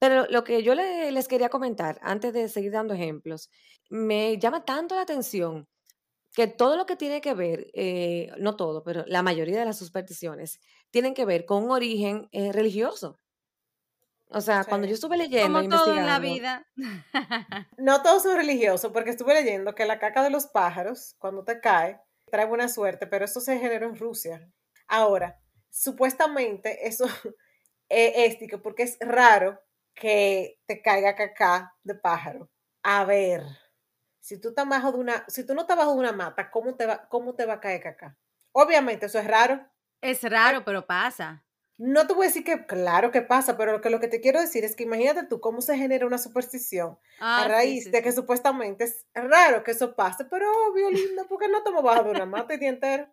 Pero 0.00 0.26
lo 0.28 0.42
que 0.42 0.64
yo 0.64 0.74
le- 0.74 1.12
les 1.12 1.28
quería 1.28 1.48
comentar, 1.48 2.00
antes 2.02 2.32
de 2.32 2.48
seguir 2.48 2.72
dando 2.72 2.94
ejemplos, 2.94 3.48
me 3.90 4.38
llama 4.38 4.64
tanto 4.64 4.96
la 4.96 5.02
atención 5.02 5.68
que 6.34 6.46
todo 6.46 6.76
lo 6.76 6.86
que 6.86 6.96
tiene 6.96 7.20
que 7.20 7.34
ver, 7.34 7.70
eh, 7.74 8.32
no 8.38 8.56
todo, 8.56 8.82
pero 8.82 9.04
la 9.06 9.22
mayoría 9.22 9.58
de 9.58 9.66
las 9.66 9.78
supersticiones, 9.78 10.60
tienen 10.90 11.14
que 11.14 11.24
ver 11.24 11.44
con 11.44 11.64
un 11.64 11.70
origen 11.70 12.28
eh, 12.32 12.52
religioso. 12.52 13.18
O 14.34 14.40
sea, 14.40 14.64
cuando 14.64 14.86
yo 14.86 14.94
estuve 14.94 15.18
leyendo, 15.18 15.60
Como 15.60 15.68
todo 15.68 15.94
en 15.94 16.06
la 16.06 16.18
vida. 16.18 16.66
No 17.76 18.02
todos 18.02 18.22
son 18.22 18.36
religiosos, 18.36 18.90
porque 18.90 19.10
estuve 19.10 19.34
leyendo 19.34 19.74
que 19.74 19.84
la 19.84 19.98
caca 19.98 20.22
de 20.22 20.30
los 20.30 20.46
pájaros, 20.46 21.16
cuando 21.18 21.44
te 21.44 21.60
cae, 21.60 22.00
trae 22.30 22.46
buena 22.46 22.68
suerte, 22.68 23.06
pero 23.06 23.26
eso 23.26 23.40
se 23.40 23.58
generó 23.58 23.86
en 23.86 23.96
Rusia. 23.96 24.48
Ahora, 24.88 25.38
supuestamente 25.68 26.88
eso 26.88 27.04
es 27.90 28.12
éstico, 28.32 28.62
porque 28.62 28.84
es 28.84 28.96
raro 29.00 29.60
que 29.94 30.58
te 30.66 30.80
caiga 30.80 31.14
caca 31.14 31.74
de 31.82 31.94
pájaro. 31.94 32.50
A 32.82 33.04
ver, 33.04 33.42
si 34.22 34.40
tú 34.40 34.50
estás 34.50 34.66
bajo 34.68 34.92
de 34.92 34.98
una, 34.98 35.24
si 35.28 35.44
tú 35.44 35.52
no 35.54 35.62
estás 35.62 35.76
bajo 35.76 35.92
de 35.92 35.98
una 35.98 36.12
mata, 36.12 36.50
¿cómo 36.50 36.76
te 36.76 36.86
va, 36.86 37.08
cómo 37.08 37.34
te 37.34 37.44
va 37.44 37.54
a 37.54 37.60
caer 37.60 37.82
caca? 37.82 38.16
Obviamente, 38.52 39.06
eso 39.06 39.18
es 39.18 39.26
raro. 39.26 39.60
Es 40.00 40.22
raro, 40.22 40.64
pero 40.64 40.86
pasa. 40.86 41.44
No 41.78 42.06
te 42.06 42.14
voy 42.14 42.26
a 42.26 42.28
decir 42.28 42.44
que 42.44 42.64
claro 42.66 43.10
que 43.10 43.22
pasa, 43.22 43.56
pero 43.56 43.72
lo 43.72 43.80
que, 43.80 43.90
lo 43.90 43.98
que 43.98 44.06
te 44.06 44.20
quiero 44.20 44.40
decir 44.40 44.64
es 44.64 44.76
que 44.76 44.84
imagínate 44.84 45.24
tú 45.26 45.40
cómo 45.40 45.60
se 45.60 45.76
genera 45.76 46.06
una 46.06 46.18
superstición 46.18 46.98
a 47.18 47.44
Ah, 47.44 47.48
raíz 47.48 47.84
sí, 47.84 47.90
de 47.90 48.02
que 48.02 48.10
sí. 48.12 48.16
supuestamente 48.16 48.84
es 48.84 49.04
raro 49.14 49.64
que 49.64 49.72
eso 49.72 49.96
pase, 49.96 50.24
pero 50.26 50.46
obvio, 50.68 50.88
linda, 50.90 51.24
porque 51.28 51.48
no 51.48 51.58
estamos 51.58 51.82
bajo 51.82 52.04
de 52.04 52.10
una 52.12 52.26
mata 52.26 52.54
el 52.54 52.60
día 52.60 52.68
entero. 52.68 53.08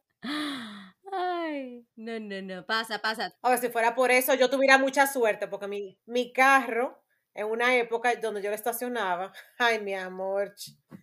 Ay, 1.11 1.87
no, 1.95 2.19
no, 2.19 2.41
no, 2.43 2.65
pasa, 2.65 2.99
pasa. 2.99 3.33
A 3.41 3.49
ver, 3.49 3.59
si 3.59 3.69
fuera 3.69 3.95
por 3.95 4.11
eso, 4.11 4.35
yo 4.35 4.49
tuviera 4.49 4.77
mucha 4.77 5.07
suerte, 5.07 5.47
porque 5.47 5.67
mi, 5.67 5.99
mi 6.05 6.31
carro, 6.31 7.01
en 7.33 7.47
una 7.47 7.75
época 7.75 8.13
donde 8.15 8.41
yo 8.41 8.49
lo 8.49 8.55
estacionaba, 8.55 9.31
ay, 9.57 9.79
mi 9.79 9.93
amor, 9.93 10.53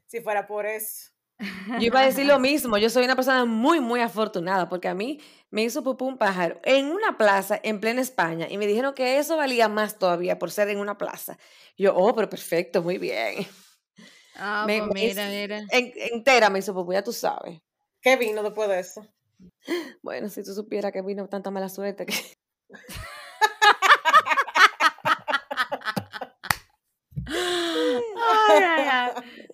si 0.06 0.20
fuera 0.20 0.46
por 0.46 0.66
eso. 0.66 1.10
yo 1.38 1.80
iba 1.86 2.00
a 2.00 2.06
decir 2.06 2.26
lo 2.26 2.38
mismo, 2.40 2.78
yo 2.78 2.88
soy 2.90 3.04
una 3.04 3.16
persona 3.16 3.44
muy, 3.44 3.80
muy 3.80 4.00
afortunada, 4.00 4.68
porque 4.68 4.88
a 4.88 4.94
mí 4.94 5.20
me 5.50 5.62
hizo 5.62 5.82
pupú 5.82 6.06
un 6.06 6.18
pájaro 6.18 6.60
en 6.64 6.86
una 6.90 7.16
plaza 7.18 7.58
en 7.62 7.80
plena 7.80 8.00
España 8.00 8.46
y 8.50 8.58
me 8.58 8.66
dijeron 8.66 8.94
que 8.94 9.18
eso 9.18 9.36
valía 9.36 9.68
más 9.68 9.98
todavía 9.98 10.38
por 10.38 10.50
ser 10.50 10.68
en 10.68 10.78
una 10.78 10.96
plaza. 10.98 11.38
Yo, 11.78 11.94
oh, 11.94 12.14
pero 12.14 12.28
perfecto, 12.28 12.82
muy 12.82 12.98
bien. 12.98 13.46
Ah, 14.34 14.64
Me, 14.66 14.78
pues 14.78 14.94
me 14.94 15.00
mira, 15.06 15.22
hizo- 15.24 15.30
mira. 15.40 15.60
en- 15.70 15.92
entera 16.12 16.50
me 16.50 16.58
hizo 16.58 16.74
pupú, 16.74 16.92
ya 16.92 17.02
tú 17.02 17.12
sabes. 17.12 17.60
¿Qué 18.02 18.16
vino 18.16 18.42
después 18.42 18.68
de 18.68 18.78
eso? 18.80 19.06
Bueno, 20.02 20.28
si 20.28 20.42
tú 20.44 20.52
supieras 20.54 20.92
que 20.92 21.02
vino 21.02 21.28
tanta 21.28 21.50
mala 21.50 21.68
suerte 21.68 22.06
que 22.06 22.14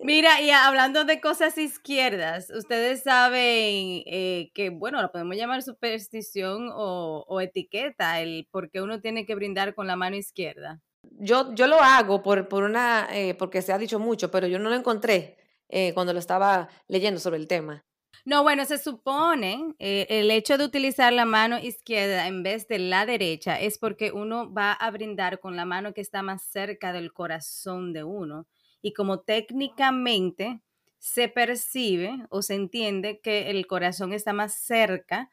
Mira, 0.01 0.41
y 0.41 0.49
hablando 0.51 1.05
de 1.05 1.21
cosas 1.21 1.57
izquierdas, 1.57 2.49
ustedes 2.49 3.03
saben 3.03 4.03
eh, 4.05 4.51
que, 4.53 4.69
bueno, 4.69 5.01
lo 5.01 5.11
podemos 5.11 5.35
llamar 5.35 5.63
superstición 5.63 6.69
o, 6.73 7.41
etiqueta, 7.41 8.21
el 8.21 8.47
por 8.51 8.69
qué 8.69 8.81
uno 8.81 9.01
tiene 9.01 9.25
que 9.25 9.35
brindar 9.35 9.75
con 9.75 9.87
la 9.87 9.95
mano 9.95 10.15
izquierda. 10.15 10.81
Yo, 11.19 11.53
yo 11.53 11.67
lo 11.67 11.81
hago 11.81 12.23
por, 12.23 12.47
por 12.47 12.63
una, 12.63 13.07
eh, 13.11 13.35
porque 13.35 13.61
se 13.61 13.73
ha 13.73 13.77
dicho 13.77 13.99
mucho, 13.99 14.31
pero 14.31 14.47
yo 14.47 14.59
no 14.59 14.69
lo 14.69 14.75
encontré 14.75 15.37
eh, 15.69 15.93
cuando 15.93 16.13
lo 16.13 16.19
estaba 16.19 16.69
leyendo 16.87 17.19
sobre 17.19 17.37
el 17.37 17.47
tema. 17.47 17.85
No, 18.25 18.41
bueno, 18.43 18.63
se 18.63 18.77
supone 18.77 19.75
eh, 19.79 20.07
el 20.09 20.31
hecho 20.31 20.57
de 20.57 20.63
utilizar 20.63 21.11
la 21.11 21.25
mano 21.25 21.59
izquierda 21.59 22.27
en 22.27 22.41
vez 22.41 22.69
de 22.69 22.79
la 22.79 23.05
derecha 23.05 23.59
es 23.59 23.77
porque 23.77 24.13
uno 24.13 24.53
va 24.53 24.71
a 24.71 24.91
brindar 24.91 25.41
con 25.41 25.57
la 25.57 25.65
mano 25.65 25.93
que 25.93 25.99
está 25.99 26.21
más 26.21 26.43
cerca 26.43 26.93
del 26.93 27.11
corazón 27.11 27.91
de 27.91 28.05
uno. 28.05 28.47
Y 28.83 28.93
como 28.93 29.21
técnicamente 29.21 30.61
se 30.99 31.27
percibe 31.29 32.27
o 32.29 32.43
se 32.43 32.53
entiende 32.53 33.19
que 33.19 33.49
el 33.49 33.65
corazón 33.65 34.13
está 34.13 34.33
más 34.33 34.53
cerca 34.53 35.31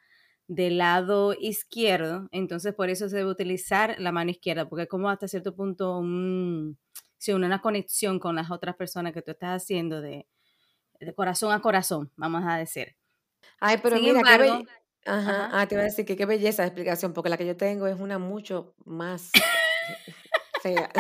del 0.49 0.79
lado 0.79 1.35
izquierdo, 1.39 2.29
entonces 2.33 2.75
por 2.75 2.89
eso 2.91 3.09
se 3.09 3.17
debe 3.17 3.31
utilizar 3.31 3.97
la 3.99 4.13
mano 4.13 4.31
izquierda, 4.31 4.69
porque 4.69 4.89
como 4.89 5.11
hasta 5.11 5.29
cierto 5.29 5.55
punto 5.55 6.03
si 7.19 7.33
una 7.33 7.61
conexión 7.61 8.19
con 8.19 8.35
las 8.35 8.51
otras 8.51 8.77
personas 8.77 9.13
que 9.13 9.23
tú 9.23 9.33
estás 9.33 9.63
haciendo 9.63 10.01
de, 10.01 10.27
de 10.99 11.15
corazón 11.15 11.53
a 11.53 11.61
corazón, 11.61 12.11
vamos 12.17 12.45
a 12.47 12.57
decir. 12.57 12.97
Ay, 13.61 13.79
pero 13.83 14.01
mira, 14.01 14.23
qué 14.23 14.65
Ajá, 15.07 15.49
Ah, 15.53 15.67
te 15.67 15.75
iba 15.75 15.83
a 15.83 15.87
decir 15.87 16.05
que 16.05 16.17
qué 16.17 16.27
belleza 16.27 16.63
de 16.63 16.69
explicación, 16.69 17.13
porque 17.13 17.31
la 17.31 17.39
que 17.39 17.47
yo 17.47 17.57
tengo 17.57 17.87
es 17.87 17.99
una 17.99 18.19
mucho 18.19 18.75
más 18.85 19.31
fea. 20.63 20.91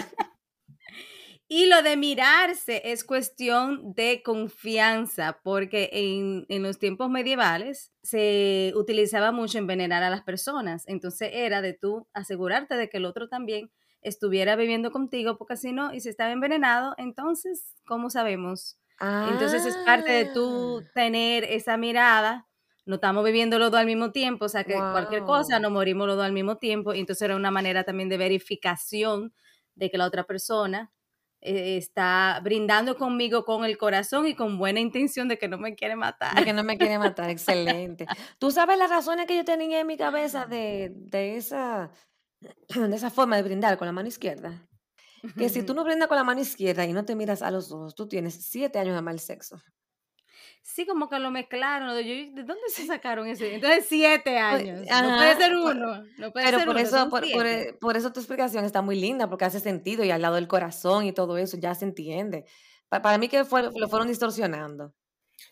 Y 1.52 1.66
lo 1.66 1.82
de 1.82 1.96
mirarse 1.96 2.80
es 2.84 3.02
cuestión 3.02 3.92
de 3.94 4.22
confianza, 4.22 5.40
porque 5.42 5.90
en, 5.92 6.46
en, 6.48 6.62
los 6.62 6.78
tiempos 6.78 7.10
medievales 7.10 7.92
se 8.04 8.72
utilizaba 8.76 9.32
mucho 9.32 9.58
envenenar 9.58 10.04
a 10.04 10.10
las 10.10 10.22
personas. 10.22 10.84
Entonces 10.86 11.30
era 11.32 11.60
de 11.60 11.74
tú 11.74 12.06
asegurarte 12.12 12.76
de 12.76 12.88
que 12.88 12.98
el 12.98 13.04
otro 13.04 13.28
también 13.28 13.72
estuviera 14.00 14.54
viviendo 14.54 14.92
contigo, 14.92 15.36
porque 15.38 15.56
si 15.56 15.72
no, 15.72 15.92
y 15.92 16.00
si 16.00 16.08
estaba 16.08 16.30
envenenado, 16.30 16.94
entonces, 16.98 17.74
¿cómo 17.84 18.10
sabemos 18.10 18.78
entonces 19.00 19.64
es 19.64 19.76
parte 19.78 20.12
de 20.12 20.24
tú 20.26 20.80
ah. 20.80 20.90
tener 20.94 21.44
esa 21.44 21.76
mirada. 21.76 22.46
No 22.84 22.96
estamos 22.96 23.24
viviendo 23.24 23.58
los 23.58 23.70
dos 23.70 23.80
al 23.80 23.86
mismo 23.86 24.10
tiempo, 24.10 24.46
o 24.46 24.48
sea 24.48 24.64
que 24.64 24.74
cualquier 24.74 25.22
cosa, 25.22 25.58
nos 25.58 25.70
morimos 25.70 26.06
los 26.06 26.16
dos 26.16 26.24
al 26.24 26.32
mismo 26.32 26.56
tiempo. 26.56 26.92
Y 26.92 27.00
entonces 27.00 27.22
era 27.22 27.36
una 27.36 27.50
manera 27.50 27.84
también 27.84 28.08
de 28.08 28.18
verificación 28.18 29.32
de 29.74 29.90
que 29.90 29.98
la 29.98 30.06
otra 30.06 30.24
persona 30.24 30.90
eh, 31.40 31.76
está 31.76 32.40
brindando 32.42 32.96
conmigo 32.96 33.44
con 33.44 33.64
el 33.64 33.78
corazón 33.78 34.26
y 34.26 34.34
con 34.34 34.58
buena 34.58 34.80
intención 34.80 35.28
de 35.28 35.38
que 35.38 35.48
no 35.48 35.58
me 35.58 35.74
quiere 35.74 35.96
matar. 35.96 36.34
De 36.34 36.44
que 36.44 36.52
no 36.52 36.64
me 36.64 36.78
quiere 36.78 36.98
matar, 36.98 37.30
excelente. 37.30 38.06
Tú 38.38 38.50
sabes 38.50 38.78
las 38.78 38.90
razones 38.90 39.26
que 39.26 39.36
yo 39.36 39.44
tenía 39.44 39.80
en 39.80 39.86
mi 39.86 39.96
cabeza 39.96 40.46
de, 40.46 40.92
de, 40.94 41.36
esa, 41.36 41.90
de 42.68 42.96
esa 42.96 43.10
forma 43.10 43.36
de 43.36 43.42
brindar 43.42 43.78
con 43.78 43.86
la 43.86 43.92
mano 43.92 44.08
izquierda 44.08 44.66
que 45.36 45.48
si 45.48 45.62
tú 45.62 45.74
no 45.74 45.84
brindas 45.84 46.08
con 46.08 46.16
la 46.16 46.24
mano 46.24 46.40
izquierda 46.40 46.84
y 46.84 46.92
no 46.92 47.04
te 47.04 47.14
miras 47.14 47.42
a 47.42 47.50
los 47.50 47.70
ojos, 47.72 47.94
tú 47.94 48.08
tienes 48.08 48.34
siete 48.34 48.78
años 48.78 48.94
de 48.94 49.02
mal 49.02 49.20
sexo. 49.20 49.60
Sí, 50.62 50.86
como 50.86 51.08
que 51.08 51.18
lo 51.18 51.30
mezclaron. 51.30 51.94
¿De 51.94 52.32
dónde 52.44 52.68
se 52.68 52.86
sacaron 52.86 53.26
ese? 53.26 53.54
Entonces, 53.54 53.86
siete 53.88 54.32
pues, 54.32 54.42
años. 54.42 54.86
no 54.88 55.16
puede 55.16 55.36
ser 55.36 55.56
uno. 55.56 56.04
No 56.18 56.32
puede 56.32 56.46
pero 56.46 56.58
ser 56.58 56.66
por, 56.66 56.76
uno, 56.76 56.84
eso, 56.84 57.10
por, 57.10 57.24
e, 57.46 57.72
por, 57.80 57.96
eso 57.96 58.12
tu 58.12 58.20
explicación 58.20 58.64
está 58.64 58.82
muy 58.82 58.96
linda, 59.00 59.28
porque 59.28 59.44
hace 59.44 59.60
sentido 59.60 60.04
y 60.04 60.10
al 60.10 60.22
lado 60.22 60.36
del 60.36 60.48
corazón 60.48 61.06
y 61.06 61.12
todo 61.12 61.38
eso 61.38 61.56
ya 61.56 61.74
se 61.74 61.84
entiende. 61.84 62.44
para 62.88 63.18
mí 63.18 63.28
que 63.28 63.44
fue, 63.44 63.62
lo 63.62 63.88
fueron 63.88 64.08
distorsionando. 64.08 64.94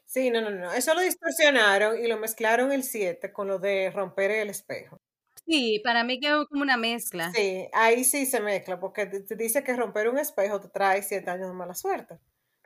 Sí, 0.04 0.30
no, 0.30 0.40
no, 0.40 0.50
no. 0.50 0.72
Eso 0.72 0.94
lo 0.94 1.00
distorsionaron 1.00 1.98
y 1.98 2.06
lo 2.06 2.18
mezclaron 2.18 2.72
el 2.72 2.82
siete 2.82 3.32
con 3.32 3.48
lo 3.48 3.58
de 3.58 3.90
romper 3.90 4.30
el 4.30 4.50
espejo. 4.50 5.00
Sí, 5.46 5.80
para 5.82 6.04
mí 6.04 6.20
quedó 6.20 6.46
como 6.46 6.62
una 6.62 6.76
mezcla. 6.76 7.32
Sí, 7.34 7.68
ahí 7.72 8.04
sí 8.04 8.26
se 8.26 8.40
mezcla, 8.40 8.78
porque 8.78 9.06
te 9.06 9.34
dice 9.34 9.64
que 9.64 9.74
romper 9.74 10.08
un 10.08 10.18
espejo 10.18 10.60
te 10.60 10.68
trae 10.68 11.02
siete 11.02 11.30
años 11.30 11.48
de 11.48 11.54
mala 11.54 11.74
suerte. 11.74 12.18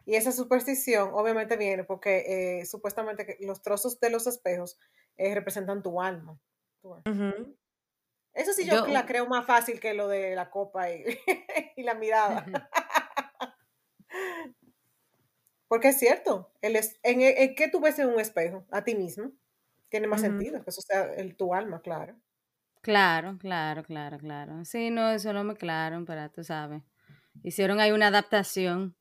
Y 0.05 0.17
esa 0.17 0.33
superstición 0.33 1.11
obviamente 1.12 1.57
viene 1.57 1.85
porque 1.85 2.61
eh, 2.61 2.67
supuestamente 2.67 3.37
los 3.41 3.62
trozos 3.62 4.01
de 4.01 4.11
los 4.11 4.27
espejos 4.27 4.79
eh, 5.17 5.35
representan 5.35 5.83
tu 5.83 6.01
alma. 6.01 6.38
Eso 8.35 8.53
sí 8.53 8.65
yo, 8.65 8.87
la 8.87 9.07
creo 9.07 9.27
más 9.27 9.47
fácil 9.47 9.79
que 9.79 9.95
lo 9.95 10.09
de 10.09 10.35
la 10.35 10.51
copa 10.51 10.91
y, 10.91 11.05
la 11.85 11.95
mirada. 11.95 12.47
porque 15.69 15.88
es 15.88 15.99
cierto, 15.99 16.53
el 16.61 16.77
en, 16.77 17.21
en, 17.21 17.55
qué 17.55 17.69
tú 17.69 17.81
ves 17.81 17.99
en 17.99 18.09
un 18.09 18.21
espejo? 18.21 18.65
A 18.71 18.85
ti 18.85 18.95
mismo. 18.95 19.31
Tiene 19.88 20.07
más 20.07 20.23
sentido, 20.23 20.65
que 20.65 20.71
eso 20.71 20.81
sea 20.81 21.12
el, 21.17 21.37
tu 21.37 21.55
alma, 21.55 21.83
claro. 21.83 22.17
Claro, 22.81 23.37
claro, 23.38 23.85
claro, 23.85 24.19
claro. 24.19 24.65
Sí, 24.65 24.91
no, 24.91 25.11
eso 25.11 25.35
no 25.35 25.45
me 25.45 25.55
claro, 25.55 26.03
pero 26.07 26.31
tú 26.31 26.43
sabes. 26.43 26.83
Hicieron 27.43 27.79
ahí 27.79 27.93
una 27.93 28.07
adaptación. 28.07 28.97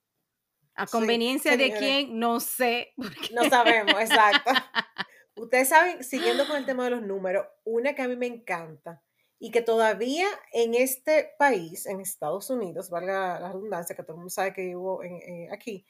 A 0.75 0.87
conveniencia 0.87 1.57
de 1.57 1.71
quién, 1.73 2.19
no 2.19 2.39
sé. 2.39 2.93
No 3.33 3.49
sabemos, 3.49 3.99
exacto. 3.99 4.51
Ustedes 5.35 5.69
saben, 5.69 6.03
siguiendo 6.03 6.47
con 6.47 6.57
el 6.57 6.65
tema 6.65 6.85
de 6.85 6.91
los 6.91 7.01
números, 7.01 7.45
una 7.63 7.95
que 7.95 8.01
a 8.01 8.07
mí 8.07 8.15
me 8.15 8.27
encanta 8.27 9.01
y 9.39 9.49
que 9.49 9.61
todavía 9.61 10.27
en 10.53 10.75
este 10.75 11.33
país, 11.39 11.85
en 11.87 11.99
Estados 11.99 12.49
Unidos, 12.49 12.89
valga 12.89 13.39
la 13.39 13.47
redundancia, 13.51 13.95
que 13.95 14.03
todo 14.03 14.13
el 14.13 14.17
mundo 14.17 14.29
sabe 14.29 14.53
que 14.53 14.61
vivo 14.61 15.01
eh, 15.03 15.49
aquí, 15.51 15.85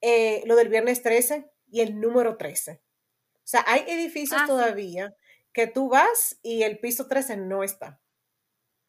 eh, 0.00 0.42
lo 0.46 0.54
del 0.54 0.68
viernes 0.68 1.02
13 1.02 1.50
y 1.68 1.80
el 1.80 1.98
número 2.00 2.36
13. 2.36 2.80
O 3.34 3.40
sea, 3.42 3.64
hay 3.66 3.84
edificios 3.88 4.40
ah, 4.42 4.46
todavía 4.46 5.16
que 5.52 5.66
tú 5.66 5.88
vas 5.88 6.38
y 6.42 6.62
el 6.62 6.78
piso 6.78 7.08
13 7.08 7.38
no 7.38 7.64
está. 7.64 8.00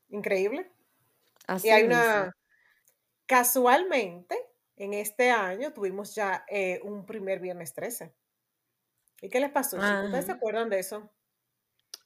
Increíble. 0.10 0.70
Así 1.48 1.68
y 1.68 1.72
hay 1.72 1.84
una... 1.84 2.36
Casualmente, 3.26 4.38
en 4.78 4.94
este 4.94 5.32
año 5.32 5.74
tuvimos 5.74 6.16
ya 6.16 6.46
eh, 6.48 6.80
un 6.84 7.06
primer 7.06 7.40
viernes 7.40 7.74
13. 7.74 8.14
¿Y 9.22 9.30
qué 9.30 9.40
les 9.40 9.52
pasó? 9.52 9.78
¿Ustedes 9.78 10.26
se 10.26 10.32
acuerdan 10.32 10.70
de 10.70 10.80
eso? 10.80 11.12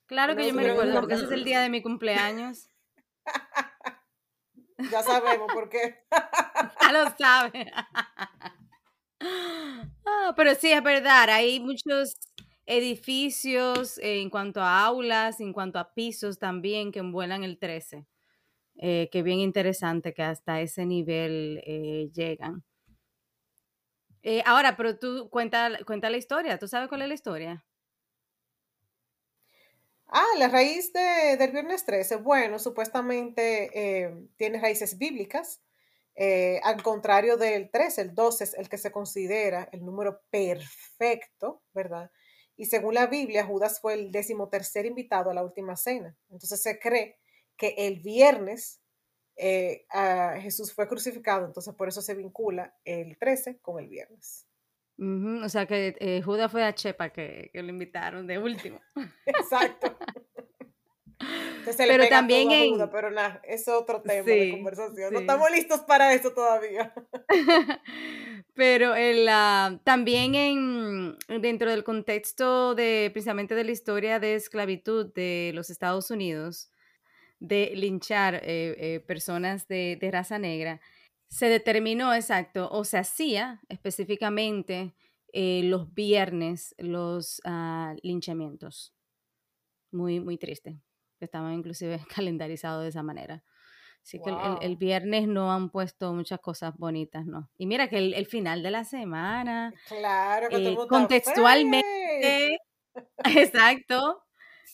Claro 0.07 0.35
que 0.35 0.47
yo 0.47 0.53
me 0.53 0.63
recuerdo, 0.63 0.99
porque 0.99 1.15
ese 1.15 1.25
es 1.25 1.31
el 1.31 1.43
día 1.43 1.61
de 1.61 1.69
mi 1.69 1.81
cumpleaños. 1.81 2.69
ya 4.91 5.03
sabemos 5.03 5.51
por 5.53 5.69
qué. 5.69 6.03
ya 6.81 6.91
lo 6.91 7.09
saben. 7.17 7.71
Ah, 10.03 10.33
pero 10.35 10.55
sí, 10.55 10.71
es 10.71 10.81
verdad, 10.81 11.29
hay 11.29 11.59
muchos 11.59 12.17
edificios, 12.65 13.99
en 13.99 14.31
cuanto 14.31 14.59
a 14.61 14.83
aulas, 14.83 15.39
en 15.39 15.53
cuanto 15.53 15.77
a 15.77 15.93
pisos 15.93 16.39
también 16.39 16.91
que 16.91 16.99
envuelan 16.99 17.43
el 17.43 17.59
13. 17.59 18.07
Eh, 18.83 19.09
que 19.11 19.21
bien 19.21 19.37
interesante 19.37 20.11
que 20.11 20.23
hasta 20.23 20.59
ese 20.59 20.87
nivel 20.87 21.61
eh, 21.67 22.09
llegan. 22.15 22.63
Eh, 24.23 24.41
ahora, 24.43 24.75
pero 24.75 24.97
tú 24.97 25.29
cuenta, 25.29 25.69
cuenta 25.85 26.09
la 26.09 26.17
historia, 26.17 26.57
¿tú 26.57 26.67
sabes 26.67 26.89
cuál 26.89 27.03
es 27.03 27.07
la 27.07 27.13
historia? 27.13 27.65
Ah, 30.07 30.25
la 30.39 30.47
raíz 30.47 30.91
de, 30.93 31.37
del 31.37 31.51
viernes 31.51 31.85
13, 31.85 32.15
bueno, 32.17 32.57
supuestamente 32.57 34.27
tiene 34.35 34.59
raíces 34.59 34.97
bíblicas, 34.97 35.61
al 36.63 36.83
contrario 36.83 37.37
del 37.37 37.69
13, 37.69 38.01
el 38.01 38.15
12 38.15 38.43
es 38.43 38.53
el 38.55 38.67
que 38.67 38.77
se 38.77 38.91
considera 38.91 39.69
el 39.71 39.85
número 39.85 40.21
perfecto, 40.31 41.61
¿verdad? 41.73 42.11
Y 42.57 42.65
según 42.65 42.95
la 42.95 43.07
Biblia, 43.07 43.45
Judas 43.45 43.79
fue 43.79 43.93
el 43.93 44.11
decimotercer 44.11 44.85
invitado 44.85 45.29
a 45.29 45.33
la 45.33 45.43
última 45.43 45.75
cena. 45.77 46.17
Entonces 46.29 46.61
se 46.61 46.77
cree 46.77 47.20
que 47.61 47.75
el 47.77 47.99
viernes 47.99 48.81
eh, 49.37 49.85
Jesús 50.41 50.73
fue 50.73 50.87
crucificado, 50.87 51.45
entonces 51.45 51.75
por 51.75 51.87
eso 51.87 52.01
se 52.01 52.15
vincula 52.15 52.75
el 52.83 53.19
13 53.19 53.59
con 53.59 53.79
el 53.79 53.87
viernes. 53.87 54.47
O 54.97 55.49
sea 55.49 55.67
que 55.67 55.95
eh, 55.99 56.23
Judas 56.23 56.51
fue 56.51 56.63
a 56.63 56.73
Chepa 56.73 57.09
que, 57.09 57.51
lo 57.53 57.69
invitaron 57.69 58.25
de 58.25 58.39
último. 58.39 58.81
Exacto. 59.27 59.95
pero 61.77 62.09
también 62.09 62.49
en... 62.51 62.89
pero 62.89 63.11
nada, 63.11 63.39
es 63.43 63.67
otro 63.67 64.01
tema 64.01 64.23
de 64.23 64.51
conversación. 64.51 65.13
No 65.13 65.19
estamos 65.19 65.51
listos 65.51 65.81
para 65.81 66.13
eso 66.13 66.33
todavía. 66.33 66.93
pero 68.55 68.95
el, 68.95 69.29
también 69.83 70.33
en, 70.33 71.17
dentro 71.41 71.69
del 71.69 71.83
contexto 71.83 72.73
de 72.73 73.11
precisamente 73.13 73.53
de 73.53 73.65
la 73.65 73.71
historia 73.71 74.19
de 74.19 74.33
esclavitud 74.33 75.13
de 75.13 75.51
los 75.53 75.69
Estados 75.69 76.09
Unidos, 76.09 76.71
de 77.41 77.73
linchar 77.75 78.35
eh, 78.35 78.75
eh, 78.77 78.99
personas 79.01 79.67
de, 79.67 79.97
raza 80.11 80.39
negra, 80.39 80.79
se 81.29 81.47
determinó 81.47 82.13
exacto, 82.13 82.69
o 82.71 82.83
se 82.85 82.97
hacía 82.99 83.61
específicamente 83.67 84.93
eh, 85.33 85.63
los 85.63 85.93
viernes 85.93 86.75
los 86.77 87.41
ah, 87.43 87.95
linchamientos. 88.03 88.93
Muy, 89.91 90.19
muy 90.19 90.37
triste 90.37 90.79
que 91.19 91.25
estaban 91.25 91.53
inclusive 91.53 91.99
calendarizados 92.15 92.83
de 92.83 92.89
esa 92.89 93.03
manera. 93.03 93.43
Así 94.03 94.19
que 94.19 94.29
el, 94.31 94.57
el- 94.61 94.77
viernes 94.77 95.27
no 95.27 95.51
han 95.51 95.69
puesto 95.69 96.11
muchas 96.13 96.39
cosas 96.39 96.75
bonitas, 96.75 97.25
¿no? 97.27 97.51
Y 97.57 97.67
mira 97.67 97.87
que 97.87 97.99
el, 97.99 98.15
el 98.15 98.25
final 98.25 98.63
de 98.63 98.71
la 98.71 98.83
semana, 98.83 99.73
Claro 99.87 100.49
que 100.49 100.75
contextualmente, 100.89 102.57
exacto, 103.25 104.23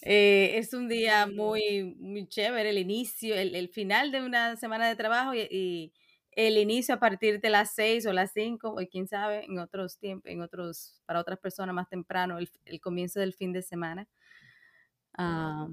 eh, 0.01 0.57
es 0.57 0.73
un 0.73 0.87
día 0.89 1.27
muy, 1.27 1.95
muy 1.99 2.27
chévere, 2.27 2.69
el 2.71 2.77
inicio, 2.77 3.35
el, 3.35 3.55
el 3.55 3.69
final 3.69 4.11
de 4.11 4.21
una 4.23 4.55
semana 4.57 4.87
de 4.87 4.95
trabajo 4.95 5.33
y, 5.33 5.47
y 5.51 5.93
el 6.31 6.57
inicio 6.57 6.95
a 6.95 6.99
partir 6.99 7.39
de 7.41 7.49
las 7.49 7.73
seis 7.75 8.05
o 8.05 8.13
las 8.13 8.31
cinco, 8.33 8.71
o 8.71 8.77
quién 8.89 9.07
sabe, 9.07 9.45
en 9.45 9.59
otros 9.59 9.97
tiempos, 9.99 10.31
en 10.31 10.41
otros, 10.41 11.01
para 11.05 11.19
otras 11.19 11.39
personas 11.39 11.73
más 11.75 11.89
temprano, 11.89 12.37
el, 12.39 12.49
el 12.65 12.79
comienzo 12.81 13.19
del 13.19 13.33
fin 13.33 13.53
de 13.53 13.61
semana. 13.63 14.07
Ah, 15.17 15.67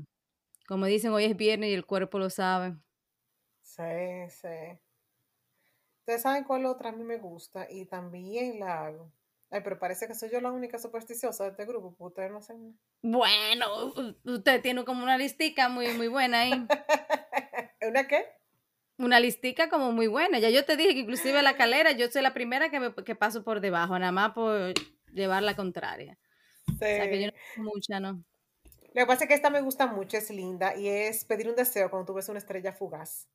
como 0.69 0.87
dicen, 0.87 1.13
hoy 1.13 1.25
es 1.27 1.37
viernes 1.37 1.71
y 1.71 1.75
el 1.75 1.87
cuerpo 1.87 2.19
lo 2.21 2.31
sabe. 2.31 2.77
Sí, 3.63 3.83
sí. 4.31 4.79
Ustedes 5.99 6.23
saben 6.23 6.45
cuál 6.45 6.67
otra 6.67 6.91
a 6.91 6.93
mí 6.93 7.03
me 7.03 7.19
gusta 7.19 7.67
y 7.69 7.85
también 7.87 8.61
la 8.61 8.87
hago. 8.87 9.13
Ay, 9.55 9.61
pero 9.63 9.79
parece 9.79 10.09
que 10.09 10.15
soy 10.15 10.31
yo 10.33 10.41
la 10.41 10.51
única 10.51 10.81
supersticiosa 10.81 11.45
de 11.45 11.51
este 11.51 11.65
grupo, 11.65 11.95
porque 11.97 12.09
ustedes 12.09 12.33
no 12.33 12.39
hacen 12.39 12.61
nada. 12.61 12.75
Bueno, 13.03 13.93
usted 14.25 14.61
tiene 14.61 14.85
como 14.85 15.05
una 15.05 15.17
listica 15.17 15.69
muy, 15.69 15.87
muy 15.95 16.09
buena 16.09 16.41
ahí. 16.41 16.51
¿Una 17.89 18.09
qué? 18.09 18.27
Una 18.99 19.21
listica 19.21 19.69
como 19.69 19.93
muy 19.93 20.09
buena. 20.09 20.41
Ya 20.41 20.51
yo 20.51 20.65
te 20.65 20.77
dije 20.77 20.95
que 20.95 21.01
inclusive 21.03 21.41
la 21.41 21.57
calera, 21.57 21.93
yo 21.93 22.11
soy 22.11 22.23
la 22.23 22.35
primera 22.35 22.69
que, 22.69 22.81
me, 22.81 22.95
que 22.97 23.15
paso 23.15 23.45
por 23.45 23.61
debajo, 23.61 23.97
nada 23.97 24.11
más 24.11 24.33
por 24.33 24.75
llevar 25.13 25.45
la 25.45 25.55
contraria. 25.55 26.19
O 26.75 26.77
sea 26.77 27.09
que 27.09 27.21
yo 27.21 27.27
no 27.29 27.33
Sí. 27.55 27.61
mucha, 27.61 28.01
¿no? 28.01 28.25
Lo 28.65 29.03
que 29.03 29.07
pasa 29.07 29.23
es 29.23 29.29
que 29.29 29.35
esta 29.35 29.51
me 29.51 29.61
gusta 29.61 29.87
mucho, 29.87 30.17
es 30.17 30.31
linda 30.31 30.75
y 30.75 30.89
es 30.89 31.25
pedir 31.25 31.49
un 31.49 31.55
deseo 31.55 31.91
cuando 31.91 32.07
tú 32.07 32.15
ves 32.15 32.29
una 32.29 32.41
estrella 32.41 32.73
fugaz. 32.73 33.29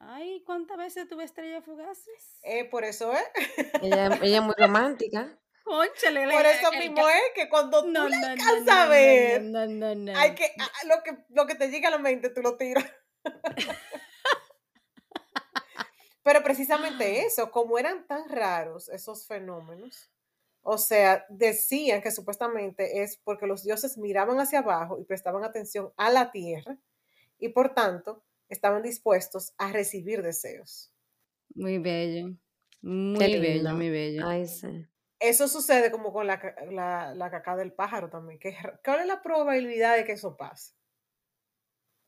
Ay, 0.00 0.42
¿cuántas 0.46 0.78
veces 0.78 1.08
tuve 1.08 1.24
estrellas 1.24 1.64
fugaces? 1.64 2.38
Eh, 2.42 2.64
por 2.64 2.84
eso, 2.84 3.12
¿eh? 3.12 3.24
Ella, 3.82 4.18
ella 4.22 4.38
es 4.38 4.42
muy 4.44 4.54
romántica. 4.56 5.38
Conchale, 5.64 6.30
Por 6.30 6.46
eso 6.46 6.72
mismo 6.72 7.06
es 7.08 7.20
que 7.34 7.48
cuando 7.50 7.82
tú 7.82 7.90
No, 7.90 8.08
le 8.08 8.16
no, 8.16 8.22
no, 8.22 8.28
alcanzas 8.32 8.64
no, 8.64 8.72
a 8.72 8.84
no, 8.84 8.90
ver, 8.90 9.42
no, 9.42 9.66
no, 9.66 9.94
no, 9.94 10.18
hay 10.18 10.34
que, 10.34 10.46
a- 10.46 10.86
lo 10.86 11.02
que 11.02 11.18
lo 11.28 11.46
que 11.46 11.56
te 11.56 11.68
llega 11.68 11.88
a 11.88 11.90
la 11.90 11.98
mente, 11.98 12.30
tú 12.30 12.40
lo 12.40 12.56
tiras. 12.56 12.86
Pero 16.22 16.42
precisamente 16.42 17.24
eso, 17.24 17.50
como 17.50 17.78
eran 17.78 18.06
tan 18.06 18.28
raros 18.28 18.88
esos 18.88 19.26
fenómenos, 19.26 20.10
o 20.62 20.76
sea, 20.78 21.24
decían 21.28 22.02
que 22.02 22.10
supuestamente 22.10 23.02
es 23.02 23.16
porque 23.18 23.46
los 23.46 23.62
dioses 23.62 23.96
miraban 23.98 24.38
hacia 24.40 24.60
abajo 24.60 24.98
y 24.98 25.04
prestaban 25.04 25.44
atención 25.44 25.92
a 25.96 26.10
la 26.10 26.30
tierra 26.30 26.76
y 27.38 27.50
por 27.50 27.74
tanto 27.74 28.22
estaban 28.48 28.82
dispuestos 28.82 29.54
a 29.58 29.72
recibir 29.72 30.22
deseos. 30.22 30.92
Muy 31.54 31.78
bello. 31.78 32.36
Qué 33.12 33.28
Muy 33.28 33.36
bello, 33.38 33.74
lindo. 33.74 33.74
muy 33.74 33.90
bello. 33.90 34.26
Ay, 34.26 34.46
sí. 34.46 34.86
Eso 35.20 35.46
sucede 35.48 35.90
como 35.92 36.12
con 36.12 36.26
la, 36.26 36.40
la, 36.70 37.14
la 37.14 37.30
caca 37.30 37.54
del 37.56 37.72
pájaro 37.72 38.08
también. 38.10 38.38
que 38.40 38.56
¿Cuál 38.84 39.00
es 39.00 39.06
la 39.06 39.22
probabilidad 39.22 39.96
de 39.96 40.04
que 40.04 40.12
eso 40.12 40.36
pase? 40.36 40.74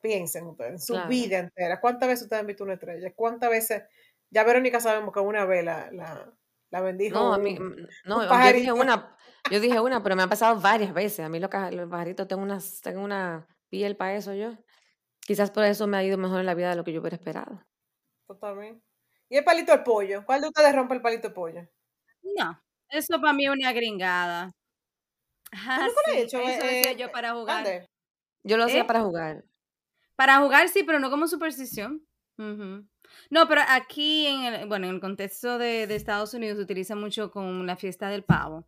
Piensen 0.01 0.47
ustedes, 0.47 0.71
en 0.71 0.79
su 0.79 0.93
Claro. 0.93 1.05
vida 1.05 1.37
entera. 1.37 1.79
¿Cuántas 1.79 2.09
veces 2.09 2.23
ustedes 2.23 2.39
han 2.41 2.47
visto 2.47 2.63
una 2.63 2.73
estrella? 2.73 3.13
¿Cuántas 3.15 3.49
veces? 3.51 3.83
Ya 4.31 4.43
Verónica 4.43 4.79
sabemos 4.79 5.13
que 5.13 5.19
una 5.19 5.45
vez 5.45 5.63
la, 5.63 5.91
la, 5.91 6.33
la 6.71 6.81
bendijo 6.81 7.19
No, 7.19 7.33
a 7.33 7.37
mí, 7.37 7.57
un, 7.57 7.69
mm, 7.69 7.87
no, 8.05 8.33
un 8.33 8.41
yo 8.41 8.53
dije 8.53 8.71
una, 8.71 9.15
yo 9.49 9.59
dije 9.59 9.79
una, 9.79 10.01
pero 10.03 10.15
me 10.15 10.23
ha 10.23 10.27
pasado 10.27 10.59
varias 10.61 10.93
veces. 10.93 11.21
A 11.25 11.29
mí 11.29 11.39
los, 11.39 11.49
los 11.71 11.89
pajaritos 11.89 12.27
tengo 12.27 12.41
unas, 12.43 12.81
tengo 12.81 13.01
una 13.03 13.47
piel 13.69 13.97
para 13.97 14.15
eso 14.15 14.33
yo. 14.33 14.57
Quizás 15.25 15.49
por 15.51 15.63
eso 15.65 15.87
me 15.87 15.97
ha 15.97 16.03
ido 16.03 16.17
mejor 16.19 16.39
en 16.41 16.45
la 16.45 16.53
vida 16.53 16.69
de 16.69 16.75
lo 16.75 16.83
que 16.83 16.93
yo 16.93 16.99
hubiera 17.01 17.15
esperado. 17.17 17.65
Totalmente. 18.27 18.83
¿Y 19.29 19.37
el 19.37 19.43
palito 19.43 19.71
de 19.71 19.79
pollo? 19.79 20.25
¿Cuál 20.25 20.41
de 20.41 20.47
ustedes 20.47 20.75
rompe 20.75 20.95
el 20.95 21.01
palito 21.01 21.27
de 21.29 21.33
pollo? 21.33 21.61
No, 22.37 22.61
eso 22.89 23.19
para 23.21 23.33
mí 23.33 23.45
es 23.45 23.51
una 23.51 23.71
gringada. 23.73 24.51
¿Tú 25.51 25.57
Ah, 25.67 25.77
lo 25.81 25.83
has 25.85 25.93
sí, 26.05 26.17
hecho? 26.21 26.39
eso 26.39 26.65
Eh, 26.65 26.67
decía 26.75 26.91
eh, 26.91 26.95
yo 26.97 27.11
para 27.11 27.33
jugar. 27.33 27.59
Ander? 27.59 27.89
Yo 28.43 28.57
lo 28.57 28.65
hacía 28.65 28.81
¿Eh? 28.81 28.85
para 28.85 29.01
jugar. 29.01 29.45
Para 30.15 30.39
jugar 30.39 30.69
sí, 30.69 30.83
pero 30.83 30.99
no 30.99 31.09
como 31.09 31.27
superstición. 31.27 32.05
No, 33.29 33.47
pero 33.47 33.61
aquí 33.67 34.25
en 34.27 34.41
el, 34.45 34.67
bueno, 34.67 34.87
en 34.87 34.95
el 34.95 35.01
contexto 35.01 35.57
de, 35.57 35.85
de 35.87 35.95
Estados 35.95 36.33
Unidos 36.33 36.57
se 36.57 36.63
utiliza 36.63 36.95
mucho 36.95 37.29
con 37.31 37.65
la 37.67 37.75
fiesta 37.75 38.09
del 38.09 38.23
pavo. 38.23 38.67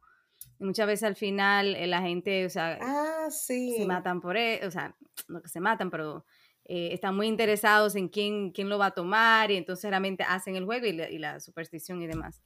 Y 0.60 0.66
muchas 0.66 0.88
veces 0.88 1.04
al 1.04 1.16
final 1.16 1.76
eh, 1.76 1.88
la 1.88 2.02
gente, 2.02 2.46
o 2.46 2.50
sea, 2.50 2.78
Ah, 2.82 3.28
se 3.30 3.56
sí. 3.78 3.86
matan 3.86 4.22
por 4.22 4.38
eso, 4.38 4.68
o 4.68 4.72
sea, 4.72 4.96
no 5.28 5.42
que 5.42 5.48
se 5.50 5.60
matan, 5.60 5.89
pero 5.89 6.26
eh, 6.65 6.89
están 6.93 7.15
muy 7.15 7.28
interesados 7.28 7.95
en 7.95 8.10
quién, 8.10 8.52
quién 8.52 8.69
lo 8.69 8.78
va 8.80 8.88
a 8.88 8.91
tomar 8.93 9.52
y 9.52 9.58
entonces 9.58 9.89
realmente 9.89 10.23
hacen 10.23 10.56
el 10.56 10.65
juego 10.65 10.86
y 10.88 10.93
la, 10.93 11.10
y 11.10 11.17
la 11.19 11.39
superstición 11.39 12.02
y 12.02 12.08
demás. 12.08 12.41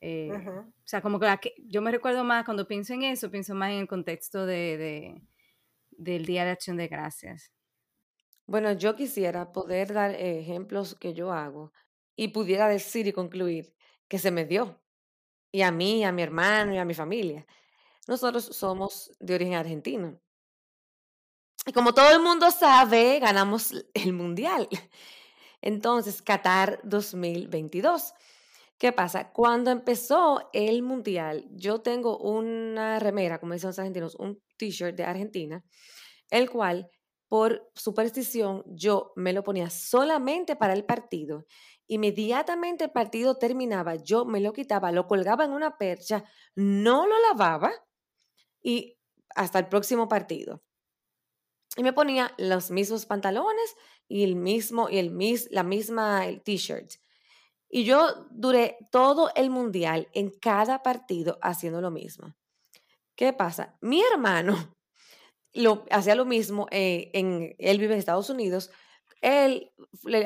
Eh, 0.00 0.36
Ujú. 0.36 0.72
o 0.78 0.88
sea, 0.88 1.02
como 1.02 1.20
que, 1.20 1.26
la 1.26 1.38
que- 1.38 1.54
yo 1.58 1.82
me 1.82 1.90
recuerdo 1.92 2.24
más, 2.24 2.44
cuando 2.44 2.66
pienso 2.68 2.94
en 2.94 3.02
eso, 3.04 3.30
pienso 3.30 3.54
más 3.54 3.72
en 3.72 3.78
el 3.80 3.88
contexto 3.88 4.46
de, 4.46 4.76
de- 4.78 5.22
del 5.92 6.26
Día 6.26 6.44
de 6.44 6.52
Acción 6.52 6.76
de 6.78 6.88
Gracias. 6.88 7.52
Bueno, 8.46 8.72
yo 8.72 8.96
quisiera 8.96 9.52
poder 9.52 9.92
dar 9.92 10.10
ejemplos 10.14 10.94
que 10.96 11.14
yo 11.14 11.32
hago 11.32 11.72
y 12.16 12.28
pudiera 12.28 12.68
decir 12.68 13.06
y 13.06 13.12
concluir 13.12 13.74
que 14.08 14.18
se 14.18 14.30
me 14.30 14.44
dio. 14.44 14.82
Y 15.52 15.62
a 15.62 15.72
mí, 15.72 16.04
a 16.04 16.12
mi 16.12 16.22
hermano 16.22 16.74
y 16.74 16.78
a 16.78 16.84
mi 16.84 16.94
familia. 16.94 17.46
Nosotros 18.08 18.44
somos 18.46 19.12
de 19.20 19.34
origen 19.36 19.54
argentino. 19.54 20.20
Como 21.74 21.92
todo 21.92 22.10
el 22.10 22.20
mundo 22.20 22.50
sabe, 22.50 23.18
ganamos 23.20 23.72
el 23.94 24.12
mundial. 24.12 24.68
Entonces, 25.60 26.22
Qatar 26.22 26.80
2022. 26.84 28.14
¿Qué 28.78 28.92
pasa? 28.92 29.30
Cuando 29.30 29.70
empezó 29.70 30.48
el 30.54 30.82
mundial, 30.82 31.46
yo 31.50 31.82
tengo 31.82 32.16
una 32.16 32.98
remera, 32.98 33.38
como 33.38 33.52
dicen 33.52 33.68
los 33.68 33.78
argentinos, 33.78 34.14
un 34.14 34.42
t-shirt 34.56 34.96
de 34.96 35.04
Argentina, 35.04 35.62
el 36.30 36.48
cual, 36.48 36.88
por 37.28 37.70
superstición, 37.74 38.64
yo 38.66 39.12
me 39.16 39.34
lo 39.34 39.44
ponía 39.44 39.68
solamente 39.68 40.56
para 40.56 40.72
el 40.72 40.86
partido. 40.86 41.44
Inmediatamente 41.86 42.84
el 42.84 42.90
partido 42.90 43.36
terminaba, 43.36 43.96
yo 43.96 44.24
me 44.24 44.40
lo 44.40 44.54
quitaba, 44.54 44.92
lo 44.92 45.06
colgaba 45.06 45.44
en 45.44 45.52
una 45.52 45.76
percha, 45.76 46.24
no 46.54 47.06
lo 47.06 47.14
lavaba 47.28 47.70
y 48.62 48.96
hasta 49.34 49.58
el 49.58 49.68
próximo 49.68 50.08
partido. 50.08 50.62
Y 51.80 51.82
me 51.82 51.94
ponía 51.94 52.34
los 52.36 52.70
mismos 52.70 53.06
pantalones 53.06 53.74
y 54.06 54.22
el 54.22 54.36
mismo 54.36 54.90
y 54.90 54.98
el 54.98 55.10
mis, 55.10 55.50
la 55.50 55.62
misma 55.62 56.26
t-shirt. 56.44 56.96
Y 57.70 57.84
yo 57.84 58.26
duré 58.30 58.76
todo 58.92 59.30
el 59.34 59.48
mundial 59.48 60.06
en 60.12 60.28
cada 60.28 60.82
partido 60.82 61.38
haciendo 61.40 61.80
lo 61.80 61.90
mismo. 61.90 62.36
¿Qué 63.16 63.32
pasa? 63.32 63.78
Mi 63.80 64.02
hermano 64.02 64.76
lo, 65.54 65.86
hacía 65.90 66.16
lo 66.16 66.26
mismo, 66.26 66.66
eh, 66.70 67.10
en, 67.14 67.56
él 67.56 67.78
vive 67.78 67.94
en 67.94 68.00
Estados 68.00 68.28
Unidos. 68.28 68.70
Él, 69.22 69.72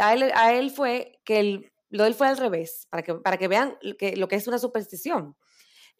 a, 0.00 0.12
él, 0.12 0.32
a 0.34 0.54
él 0.54 0.72
fue 0.72 1.20
que 1.24 1.38
el- 1.38 1.72
lo 1.88 2.04
él 2.04 2.14
fue 2.14 2.26
al 2.26 2.36
revés, 2.36 2.88
para 2.90 3.04
que, 3.04 3.14
para 3.14 3.36
que 3.36 3.46
vean 3.46 3.78
que, 3.96 4.16
lo 4.16 4.26
que 4.26 4.34
es 4.34 4.48
una 4.48 4.58
superstición. 4.58 5.36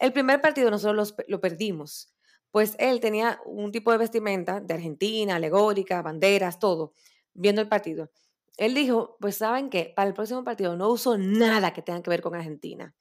El 0.01 0.12
primer 0.12 0.40
partido 0.40 0.69
nosotros 0.73 1.14
lo 1.29 1.40
perdimos, 1.40 2.12
pues 2.55 2.77
él 2.79 3.01
tenía 3.01 3.40
un 3.47 3.73
tipo 3.73 3.90
de 3.90 3.99
vestimenta 3.99 4.61
de 4.61 4.75
Argentina, 4.75 5.35
alegórica, 5.35 6.03
banderas, 6.03 6.61
todo, 6.61 6.93
viendo 7.33 7.61
el 7.61 7.67
partido. 7.67 8.12
Él 8.57 8.75
dijo, 8.75 9.17
pues 9.19 9.38
saben 9.38 9.71
qué, 9.71 9.93
para 9.97 10.07
el 10.07 10.14
próximo 10.14 10.45
partido 10.45 10.77
no 10.77 10.88
uso 10.88 11.19
nada 11.19 11.73
que 11.73 11.83
tenga 11.83 12.01
que 12.01 12.11
ver 12.11 12.23
con 12.23 12.37
Argentina. 12.37 12.95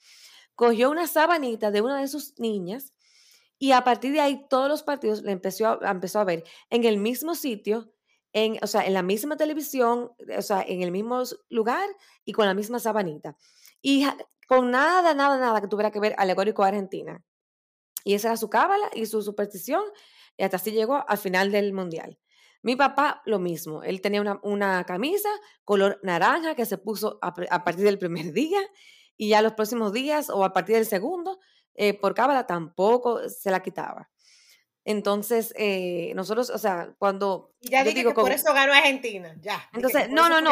Cogió 0.55 0.89
una 0.89 1.05
sabanita 1.05 1.69
de 1.69 1.81
una 1.81 2.01
de 2.01 2.07
sus 2.07 2.33
niñas 2.39 2.93
y 3.59 3.73
a 3.73 3.83
partir 3.83 4.13
de 4.13 4.21
ahí 4.21 4.43
todos 4.49 4.67
los 4.67 4.81
partidos 4.81 5.21
le 5.21 5.31
empezó 5.31 5.67
a, 5.67 5.91
empezó 5.91 6.19
a 6.19 6.23
ver 6.23 6.43
en 6.71 6.83
el 6.85 6.97
mismo 6.97 7.35
sitio, 7.35 7.93
en, 8.31 8.57
o 8.63 8.65
sea, 8.65 8.83
en 8.87 8.95
la 8.95 9.03
misma 9.03 9.37
televisión, 9.37 10.13
o 10.35 10.41
sea, 10.41 10.63
en 10.67 10.81
el 10.81 10.89
mismo 10.89 11.21
lugar 11.49 11.87
y 12.25 12.31
con 12.31 12.47
la 12.47 12.55
misma 12.55 12.79
sabanita. 12.79 13.37
Y 13.83 14.07
con 14.47 14.71
nada, 14.71 15.13
nada, 15.13 15.37
nada 15.37 15.61
que 15.61 15.67
tuviera 15.67 15.91
que 15.91 15.99
ver 15.99 16.15
alegórico 16.17 16.63
a 16.63 16.69
Argentina. 16.69 17.23
Y 18.03 18.13
esa 18.13 18.29
era 18.29 18.37
su 18.37 18.49
cábala 18.49 18.89
y 18.93 19.05
su 19.05 19.21
superstición, 19.21 19.83
y 20.37 20.43
hasta 20.43 20.57
así 20.57 20.71
llegó 20.71 21.03
al 21.07 21.17
final 21.17 21.51
del 21.51 21.73
mundial. 21.73 22.19
Mi 22.61 22.75
papá, 22.75 23.21
lo 23.25 23.39
mismo. 23.39 23.83
Él 23.83 24.01
tenía 24.01 24.21
una, 24.21 24.39
una 24.43 24.85
camisa 24.85 25.29
color 25.65 25.99
naranja 26.03 26.55
que 26.55 26.65
se 26.65 26.77
puso 26.77 27.19
a, 27.21 27.33
a 27.49 27.63
partir 27.63 27.83
del 27.85 27.99
primer 27.99 28.31
día, 28.33 28.59
y 29.17 29.29
ya 29.29 29.41
los 29.41 29.53
próximos 29.53 29.93
días 29.93 30.29
o 30.29 30.43
a 30.43 30.53
partir 30.53 30.75
del 30.75 30.85
segundo, 30.85 31.39
eh, 31.75 31.93
por 31.93 32.13
cábala 32.13 32.45
tampoco 32.45 33.29
se 33.29 33.51
la 33.51 33.61
quitaba. 33.61 34.09
Entonces, 34.85 35.53
eh, 35.57 36.11
nosotros, 36.15 36.49
o 36.49 36.57
sea, 36.57 36.93
cuando... 36.97 37.51
Y 37.61 37.69
ya 37.69 37.83
dije 37.83 38.03
que 38.03 38.13
por 38.13 38.31
eso 38.31 38.53
ganó 38.53 38.73
Argentina, 38.73 39.35
ya. 39.41 39.69
Entonces, 39.73 40.09
no, 40.09 40.27
no, 40.27 40.41
no, 40.41 40.51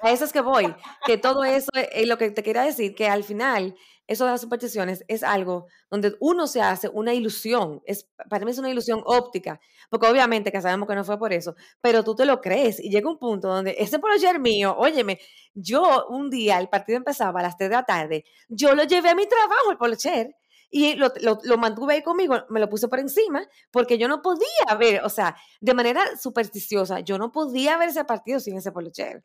a 0.00 0.10
eso 0.10 0.24
es 0.24 0.32
que 0.32 0.42
voy, 0.42 0.74
que 1.06 1.16
todo 1.16 1.44
eso, 1.44 1.70
es 1.74 2.06
lo 2.06 2.18
que 2.18 2.30
te 2.30 2.42
quería 2.42 2.62
decir, 2.62 2.94
que 2.94 3.08
al 3.08 3.24
final, 3.24 3.74
eso 4.06 4.26
de 4.26 4.32
las 4.32 4.40
supersticiones 4.42 5.02
es 5.08 5.22
algo 5.22 5.66
donde 5.90 6.14
uno 6.20 6.46
se 6.46 6.60
hace 6.60 6.88
una 6.88 7.14
ilusión, 7.14 7.82
es, 7.86 8.06
para 8.28 8.44
mí 8.44 8.50
es 8.50 8.58
una 8.58 8.70
ilusión 8.70 9.02
óptica, 9.06 9.60
porque 9.88 10.06
obviamente 10.06 10.52
que 10.52 10.60
sabemos 10.60 10.88
que 10.88 10.94
no 10.94 11.04
fue 11.04 11.18
por 11.18 11.32
eso, 11.32 11.56
pero 11.80 12.04
tú 12.04 12.14
te 12.14 12.26
lo 12.26 12.40
crees 12.40 12.78
y 12.78 12.90
llega 12.90 13.10
un 13.10 13.18
punto 13.18 13.48
donde 13.48 13.74
ese 13.78 13.98
ayer 14.14 14.38
mío, 14.38 14.76
óyeme, 14.78 15.18
yo 15.54 16.06
un 16.08 16.28
día, 16.28 16.58
el 16.58 16.68
partido 16.68 16.98
empezaba 16.98 17.40
a 17.40 17.42
las 17.42 17.56
3 17.56 17.70
de 17.70 17.76
la 17.76 17.84
tarde, 17.84 18.24
yo 18.48 18.74
lo 18.74 18.84
llevé 18.84 19.08
a 19.08 19.14
mi 19.14 19.26
trabajo, 19.26 19.70
el 19.70 19.78
polocher, 19.78 20.36
y 20.76 20.96
lo, 20.96 21.12
mantuve 21.56 21.94
ahí 21.94 22.02
conmigo, 22.02 22.34
me 22.48 22.58
lo 22.58 22.68
puse 22.68 22.88
por 22.88 22.98
encima, 22.98 23.46
porque 23.70 23.96
yo 23.96 24.08
no 24.08 24.22
podía 24.22 24.74
ver, 24.76 25.04
o 25.04 25.08
sea, 25.08 25.36
de 25.60 25.72
manera 25.72 26.02
supersticiosa, 26.20 26.98
yo 26.98 27.16
no 27.16 27.30
podía 27.30 27.76
ver 27.76 27.90
ese 27.90 28.04
partido 28.04 28.40
sin 28.40 28.56
ese 28.56 28.72
polocher. 28.72 29.22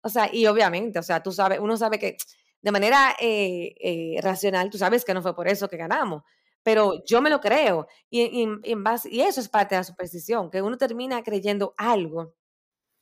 O 0.00 0.08
sea, 0.08 0.30
y 0.32 0.46
obviamente, 0.46 0.98
o 0.98 1.02
sea, 1.02 1.22
tú 1.22 1.30
sabes, 1.30 1.58
uno 1.60 1.76
sabe 1.76 1.98
que 1.98 2.16
de 2.62 2.72
manera 2.72 3.14
eh, 3.20 3.74
eh, 3.78 4.18
racional, 4.22 4.70
tú 4.70 4.78
sabes 4.78 5.04
que 5.04 5.12
no 5.12 5.20
fue 5.20 5.36
por 5.36 5.46
eso 5.46 5.68
que 5.68 5.76
ganamos, 5.76 6.22
pero 6.62 7.04
yo 7.04 7.20
me 7.20 7.28
lo 7.28 7.38
creo. 7.42 7.86
Y, 8.08 8.48
en 8.62 8.82
base, 8.82 9.10
y 9.10 9.20
eso 9.20 9.42
es 9.42 9.50
parte 9.50 9.74
de 9.74 9.80
la 9.80 9.84
superstición, 9.84 10.50
que 10.50 10.62
uno 10.62 10.78
termina 10.78 11.22
creyendo 11.22 11.74
algo 11.76 12.32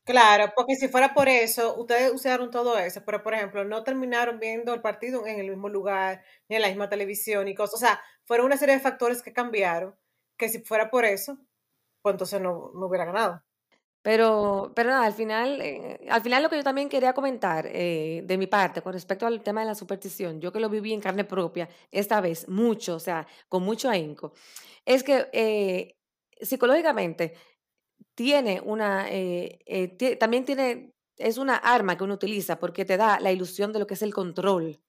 Claro, 0.07 0.53
porque 0.55 0.77
si 0.77 0.87
fuera 0.87 1.13
por 1.15 1.29
eso, 1.29 1.75
ustedes 1.77 2.13
usaron 2.15 2.53
todo 2.53 2.79
eso, 2.79 3.03
pero 3.05 3.25
por 3.25 3.35
ejemplo, 3.35 3.65
no 3.65 3.83
terminaron 3.83 4.39
viendo 4.39 4.73
el 4.73 4.81
partido 4.81 5.27
en 5.27 5.41
el 5.41 5.49
mismo 5.51 5.69
lugar, 5.69 6.23
ni 6.49 6.55
en 6.55 6.63
la 6.63 6.69
misma 6.69 6.89
televisión 6.89 7.49
y 7.49 7.57
cosas. 7.57 7.75
O 7.75 7.79
sea, 7.87 8.01
fueron 8.25 8.47
una 8.47 8.57
serie 8.57 8.77
de 8.77 8.81
factores 8.81 9.21
que 9.21 9.33
cambiaron, 9.33 9.97
que 10.37 10.49
si 10.49 10.61
fuera 10.63 10.91
por 10.91 11.05
eso, 11.05 11.39
pues 12.03 12.15
entonces 12.15 12.41
no, 12.41 12.73
no 12.75 12.87
hubiera 12.87 13.07
ganado. 13.07 13.43
Pero, 14.03 14.73
pero 14.77 14.91
nada, 14.91 15.07
al 15.07 15.15
final, 15.15 15.61
eh, 15.63 16.01
al 16.11 16.23
final 16.23 16.43
lo 16.43 16.51
que 16.51 16.57
yo 16.57 16.65
también 16.65 16.89
quería 16.89 17.13
comentar 17.15 17.67
eh, 17.69 18.23
de 18.25 18.39
mi 18.39 18.47
parte 18.47 18.83
con 18.83 18.93
respecto 18.93 19.27
al 19.27 19.43
tema 19.43 19.63
de 19.63 19.67
la 19.69 19.75
superstición, 19.75 20.41
yo 20.41 20.53
que 20.53 20.61
lo 20.61 20.71
viví 20.71 20.93
en 20.93 21.01
carne 21.01 21.25
propia, 21.25 21.69
esta 21.91 22.21
vez 22.21 22.49
mucho, 22.49 22.97
o 22.97 23.01
sea, 23.01 23.27
con 23.49 23.65
mucho 23.65 23.91
ahínco, 23.91 24.33
es 24.85 25.03
que 25.05 25.29
eh, 25.33 25.97
psicológicamente 26.41 27.35
tiene 28.17 28.61
una, 28.65 29.09
eh, 29.11 29.61
eh, 29.67 30.17
también 30.17 30.45
tiene, 30.45 30.95
es 31.19 31.37
una 31.39 31.55
arma 31.57 31.97
que 31.97 32.05
uno 32.05 32.15
utiliza 32.15 32.59
porque 32.59 32.85
te 32.85 32.97
da 32.97 33.21
la 33.21 33.31
ilusión 33.31 33.73
de 33.73 33.79
lo 33.79 33.87
que 33.87 33.95
es 33.95 34.03
el 34.03 34.15
control. 34.15 34.81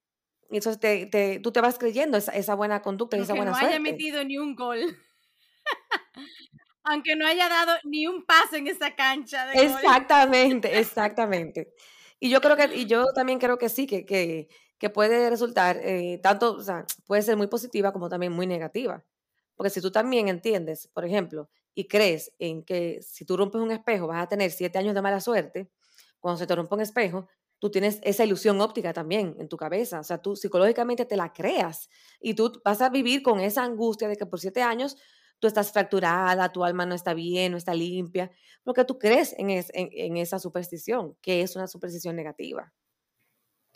Y 0.50 0.56
entonces 0.56 0.80
te, 0.80 1.06
te, 1.06 1.38
tú 1.38 1.52
te 1.52 1.60
vas 1.60 1.78
creyendo 1.78 2.16
esa, 2.16 2.32
esa 2.32 2.54
buena 2.54 2.80
conducta 2.80 3.18
y 3.18 3.20
esa 3.20 3.34
buena 3.34 3.52
no 3.52 3.56
suerte. 3.58 3.74
haya 3.76 3.82
metido 3.82 4.24
ni 4.24 4.38
un 4.38 4.56
gol. 4.56 4.80
Aunque 6.84 7.16
no 7.16 7.26
haya 7.26 7.50
dado 7.50 7.74
ni 7.84 8.06
un 8.06 8.24
pase 8.24 8.56
en 8.56 8.66
esa 8.66 8.94
cancha. 8.94 9.44
De 9.46 9.62
exactamente, 9.62 10.78
exactamente. 10.78 11.74
Y 12.18 12.30
yo 12.30 12.40
creo 12.40 12.56
que, 12.56 12.74
y 12.74 12.86
yo 12.86 13.04
también 13.14 13.38
creo 13.38 13.58
que 13.58 13.68
sí, 13.68 13.86
que, 13.86 14.06
que, 14.06 14.48
que 14.78 14.88
puede 14.88 15.28
resultar 15.28 15.76
eh, 15.82 16.18
tanto, 16.22 16.54
o 16.54 16.62
sea, 16.62 16.86
puede 17.06 17.20
ser 17.20 17.36
muy 17.36 17.46
positiva 17.46 17.92
como 17.92 18.08
también 18.08 18.32
muy 18.32 18.46
negativa. 18.46 19.04
Porque 19.54 19.68
si 19.68 19.82
tú 19.82 19.90
también 19.92 20.28
entiendes, 20.28 20.88
por 20.94 21.04
ejemplo, 21.04 21.50
y 21.78 21.86
crees 21.86 22.32
en 22.40 22.64
que 22.64 23.00
si 23.02 23.24
tú 23.24 23.36
rompes 23.36 23.60
un 23.60 23.70
espejo 23.70 24.08
vas 24.08 24.20
a 24.20 24.26
tener 24.26 24.50
siete 24.50 24.78
años 24.78 24.96
de 24.96 25.00
mala 25.00 25.20
suerte, 25.20 25.70
cuando 26.18 26.36
se 26.36 26.44
te 26.44 26.56
rompe 26.56 26.74
un 26.74 26.80
espejo, 26.80 27.28
tú 27.60 27.70
tienes 27.70 28.00
esa 28.02 28.24
ilusión 28.24 28.60
óptica 28.60 28.92
también 28.92 29.36
en 29.38 29.48
tu 29.48 29.56
cabeza. 29.56 30.00
O 30.00 30.02
sea, 30.02 30.20
tú 30.20 30.34
psicológicamente 30.34 31.04
te 31.04 31.16
la 31.16 31.32
creas 31.32 31.88
y 32.20 32.34
tú 32.34 32.60
vas 32.64 32.82
a 32.82 32.88
vivir 32.88 33.22
con 33.22 33.38
esa 33.38 33.62
angustia 33.62 34.08
de 34.08 34.16
que 34.16 34.26
por 34.26 34.40
siete 34.40 34.60
años 34.60 34.96
tú 35.38 35.46
estás 35.46 35.70
fracturada, 35.70 36.50
tu 36.50 36.64
alma 36.64 36.84
no 36.84 36.96
está 36.96 37.14
bien, 37.14 37.52
no 37.52 37.58
está 37.58 37.74
limpia, 37.74 38.32
porque 38.64 38.84
tú 38.84 38.98
crees 38.98 39.36
en, 39.38 39.48
en 39.72 40.16
esa 40.16 40.40
superstición, 40.40 41.16
que 41.22 41.42
es 41.42 41.54
una 41.54 41.68
superstición 41.68 42.16
negativa. 42.16 42.72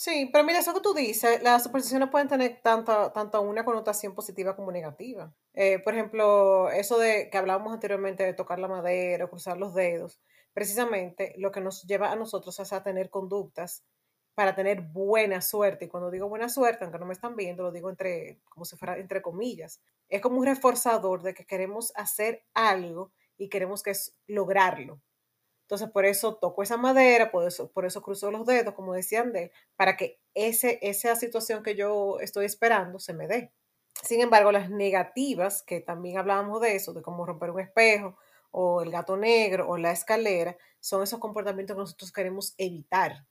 Sí, 0.05 0.29
pero 0.33 0.43
mira, 0.43 0.59
eso 0.59 0.75
que 0.75 0.81
tú 0.81 0.95
dices, 0.95 1.41
las 1.45 1.63
supersticiones 1.63 2.11
pueden 2.11 2.27
tener 2.27 2.61
tanto, 2.61 3.13
tanto 3.13 3.41
una 3.41 3.65
connotación 3.65 4.17
positiva 4.17 4.57
como 4.57 4.73
negativa. 4.73 5.33
Eh, 5.55 5.79
por 5.79 5.95
ejemplo, 5.95 6.71
eso 6.71 6.99
de 6.99 7.31
que 7.31 7.39
hablábamos 7.39 7.73
anteriormente 7.73 8.25
de 8.25 8.35
tocar 8.35 8.59
la 8.59 8.67
madera 8.67 9.27
o 9.27 9.31
cruzar 9.31 9.59
los 9.59 9.75
dedos, 9.75 10.21
precisamente 10.53 11.35
lo 11.39 11.53
que 11.53 11.61
nos 11.61 11.85
lleva 11.85 12.11
a 12.11 12.17
nosotros 12.17 12.59
es 12.59 12.73
a 12.73 12.83
tener 12.83 13.11
conductas 13.11 13.85
para 14.35 14.57
tener 14.57 14.81
buena 14.81 15.41
suerte. 15.41 15.85
Y 15.85 15.89
cuando 15.89 16.11
digo 16.11 16.29
buena 16.29 16.49
suerte, 16.49 16.83
aunque 16.83 16.99
no 16.99 17.07
me 17.07 17.13
están 17.15 17.37
viendo, 17.37 17.63
lo 17.63 17.71
digo 17.71 17.89
entre, 17.89 18.41
como 18.49 18.65
si 18.65 18.77
fuera 18.77 18.99
entre 18.99 19.23
comillas. 19.23 19.81
Es 20.09 20.21
como 20.21 20.39
un 20.39 20.47
reforzador 20.47 21.23
de 21.23 21.33
que 21.33 21.47
queremos 21.47 21.93
hacer 21.95 22.45
algo 22.55 23.13
y 23.39 23.49
queremos 23.49 23.85
que 23.85 23.91
es 23.93 24.17
lograrlo. 24.27 25.01
Entonces, 25.63 25.91
por 25.91 26.05
eso 26.05 26.37
toco 26.37 26.63
esa 26.63 26.77
madera, 26.77 27.31
por 27.31 27.47
eso, 27.47 27.71
por 27.71 27.87
eso 27.87 28.03
cruzo 28.03 28.31
los 28.31 28.47
dedos, 28.47 28.75
como 28.75 28.93
decían 28.95 29.33
de 29.33 29.53
para 29.77 29.97
que 29.97 30.21
ese, 30.35 30.79
esa 30.83 31.17
situación 31.17 31.63
que 31.63 31.75
yo 31.75 32.19
estoy 32.21 32.47
esperando 32.47 32.99
se 32.99 33.15
me 33.15 33.27
dé. 33.27 33.53
Sin 34.03 34.21
embargo, 34.21 34.53
las 34.53 34.71
negativas, 34.71 35.63
que 35.63 35.81
también 35.81 36.19
hablábamos 36.19 36.61
de 36.61 36.75
eso, 36.77 36.93
de 36.93 37.03
cómo 37.03 37.25
romper 37.27 37.51
un 37.51 37.61
espejo, 37.61 38.17
o 38.51 38.83
el 38.83 38.91
gato 38.91 39.17
negro, 39.17 39.69
o 39.69 39.79
la 39.79 39.93
escalera, 39.93 40.57
son 40.81 41.03
esos 41.03 41.19
comportamientos 41.21 41.75
que 41.75 41.81
nosotros 41.81 42.13
queremos 42.13 42.55
evitar. 42.59 43.27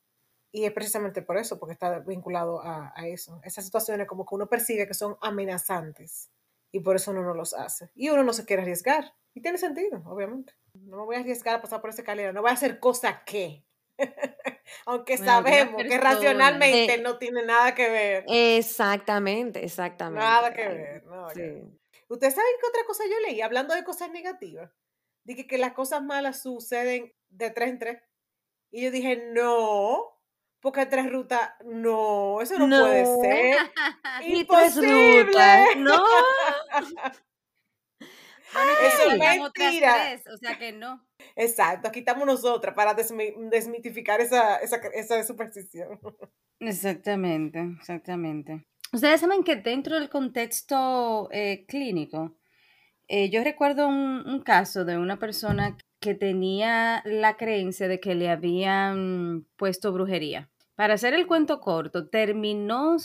Y 0.52 0.65
es 0.65 0.72
precisamente 0.74 1.22
por 1.22 1.38
eso, 1.38 1.60
porque 1.60 1.74
está 1.74 2.00
vinculado 2.00 2.62
a, 2.62 2.94
a 2.96 3.08
eso. 3.08 3.39
Esas 3.44 3.65
situaciones 3.65 4.08
como 4.08 4.26
que 4.26 4.36
uno 4.36 4.48
percibe 4.48 4.88
que 4.88 4.94
son 4.94 5.17
amenazantes 5.22 6.32
y 6.72 6.80
por 6.80 6.96
eso 6.96 7.12
uno 7.12 7.24
no 7.24 7.34
los 7.34 7.54
hace. 7.54 7.89
Y 7.96 8.10
uno 8.10 8.24
no 8.24 8.34
se 8.34 8.46
quiere 8.46 8.63
arriesgar. 8.63 9.13
Y 9.34 9.41
tiene 9.41 9.58
sentido, 9.58 10.02
obviamente. 10.06 10.54
No 10.82 10.98
me 10.98 11.04
voy 11.04 11.15
a 11.15 11.20
arriesgar 11.20 11.56
a 11.56 11.62
pasar 11.62 11.82
por 11.82 11.89
esa 11.89 12.02
escalera, 12.02 12.34
no 12.34 12.41
voy 12.41 12.52
a 12.52 12.54
hacer 12.54 12.80
cosa 12.80 13.24
que. 13.24 13.65
Aunque 14.86 15.17
sabemos 15.17 15.84
que 15.84 15.98
racionalmente 15.98 16.98
no 17.00 17.17
tiene 17.17 17.46
nada 17.46 17.76
que 17.76 17.89
ver. 17.89 18.26
Exactamente, 18.28 19.63
exactamente. 19.63 20.26
Nada 20.26 20.54
que 20.54 20.67
ver. 20.67 21.04
Ustedes 22.08 22.36
saben 22.36 22.52
qué 22.60 22.67
otra 22.67 22.84
cosa 22.86 23.04
yo 23.06 23.20
leí, 23.28 23.41
hablando 23.41 23.74
de 23.74 23.84
cosas 23.84 24.12
negativas. 24.12 24.72
Dije 25.24 25.48
que 25.48 25.58
las 25.58 25.74
cosas 25.74 26.02
malas 26.04 26.41
suceden 26.41 27.13
de 27.30 27.52
tres 27.52 27.70
en 27.70 27.80
tres. 27.80 28.02
Y 28.72 28.84
yo 28.84 28.91
dije, 28.91 29.32
no, 29.34 30.20
porque 30.62 30.86
tres 30.86 31.12
rutas, 31.12 31.52
no, 31.65 32.41
eso 32.41 32.58
no, 32.58 32.82
puede 32.82 33.06
ser. 33.06 33.58
Imposible. 34.26 35.76
no. 35.78 36.04
eso 38.84 39.12
es 39.12 39.18
mentira. 39.18 40.20
o 40.34 40.38
sea 40.38 40.58
que 40.58 40.72
no. 40.72 41.06
Exacto, 41.36 41.88
aquí 41.88 42.00
estamos 42.00 42.26
nosotras 42.26 42.76
para 42.76 42.94
desmitificar 42.94 44.22
esa, 44.22 44.58
esa, 44.58 44.78
esa 44.94 45.24
superstición. 45.24 46.00
Exactamente, 46.60 47.60
exactamente. 47.80 48.66
Ustedes 48.94 49.22
saben 49.22 49.44
que 49.44 49.56
dentro 49.56 49.96
del 50.00 50.10
contexto 50.10 51.30
eh, 51.32 51.66
clínico, 51.68 52.36
eh, 53.08 53.30
yo 53.30 53.44
recuerdo 53.44 53.88
un, 53.88 54.24
un, 54.28 54.42
caso 54.42 54.86
de 54.86 54.98
una 54.98 55.18
persona 55.18 55.78
que 56.00 56.14
tenía 56.14 57.02
la 57.06 57.38
creencia 57.38 57.88
de 57.88 58.00
que 58.00 58.16
le 58.16 58.30
habían 58.30 59.48
puesto 59.56 59.92
brujería. 59.92 60.52
Para 60.76 60.96
hacer 60.96 61.14
el 61.14 61.26
cuento 61.26 61.62
corto, 61.62 62.10
terminó 62.10 62.98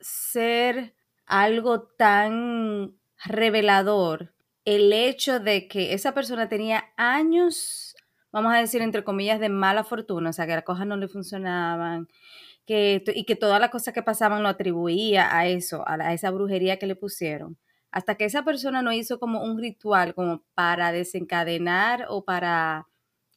ser 0.00 0.94
algo 1.26 1.82
tan 1.82 2.98
revelador 3.24 4.34
el 4.74 4.92
hecho 4.92 5.40
de 5.40 5.66
que 5.66 5.94
esa 5.94 6.12
persona 6.12 6.50
tenía 6.50 6.92
años, 6.98 7.96
vamos 8.30 8.52
a 8.52 8.58
decir 8.58 8.82
entre 8.82 9.02
comillas, 9.02 9.40
de 9.40 9.48
mala 9.48 9.82
fortuna, 9.82 10.28
o 10.28 10.32
sea, 10.34 10.46
que 10.46 10.54
las 10.54 10.64
cosas 10.64 10.86
no 10.86 10.98
le 10.98 11.08
funcionaban, 11.08 12.06
que, 12.66 13.02
y 13.14 13.24
que 13.24 13.34
todas 13.34 13.62
las 13.62 13.70
cosas 13.70 13.94
que 13.94 14.02
pasaban 14.02 14.42
lo 14.42 14.48
atribuía 14.50 15.34
a 15.34 15.46
eso, 15.46 15.84
a, 15.88 16.12
esa 16.12 16.30
brujería 16.30 16.78
que 16.78 16.86
le 16.86 16.96
pusieron. 16.96 17.56
Hasta 17.90 18.16
que 18.16 18.26
esa 18.26 18.44
persona 18.44 18.82
no 18.82 18.92
hizo 18.92 19.18
como 19.18 19.42
un 19.42 19.58
ritual 19.58 20.14
como 20.14 20.44
para 20.54 20.92
desencadenar 20.92 22.04
o 22.10 22.26
para 22.26 22.88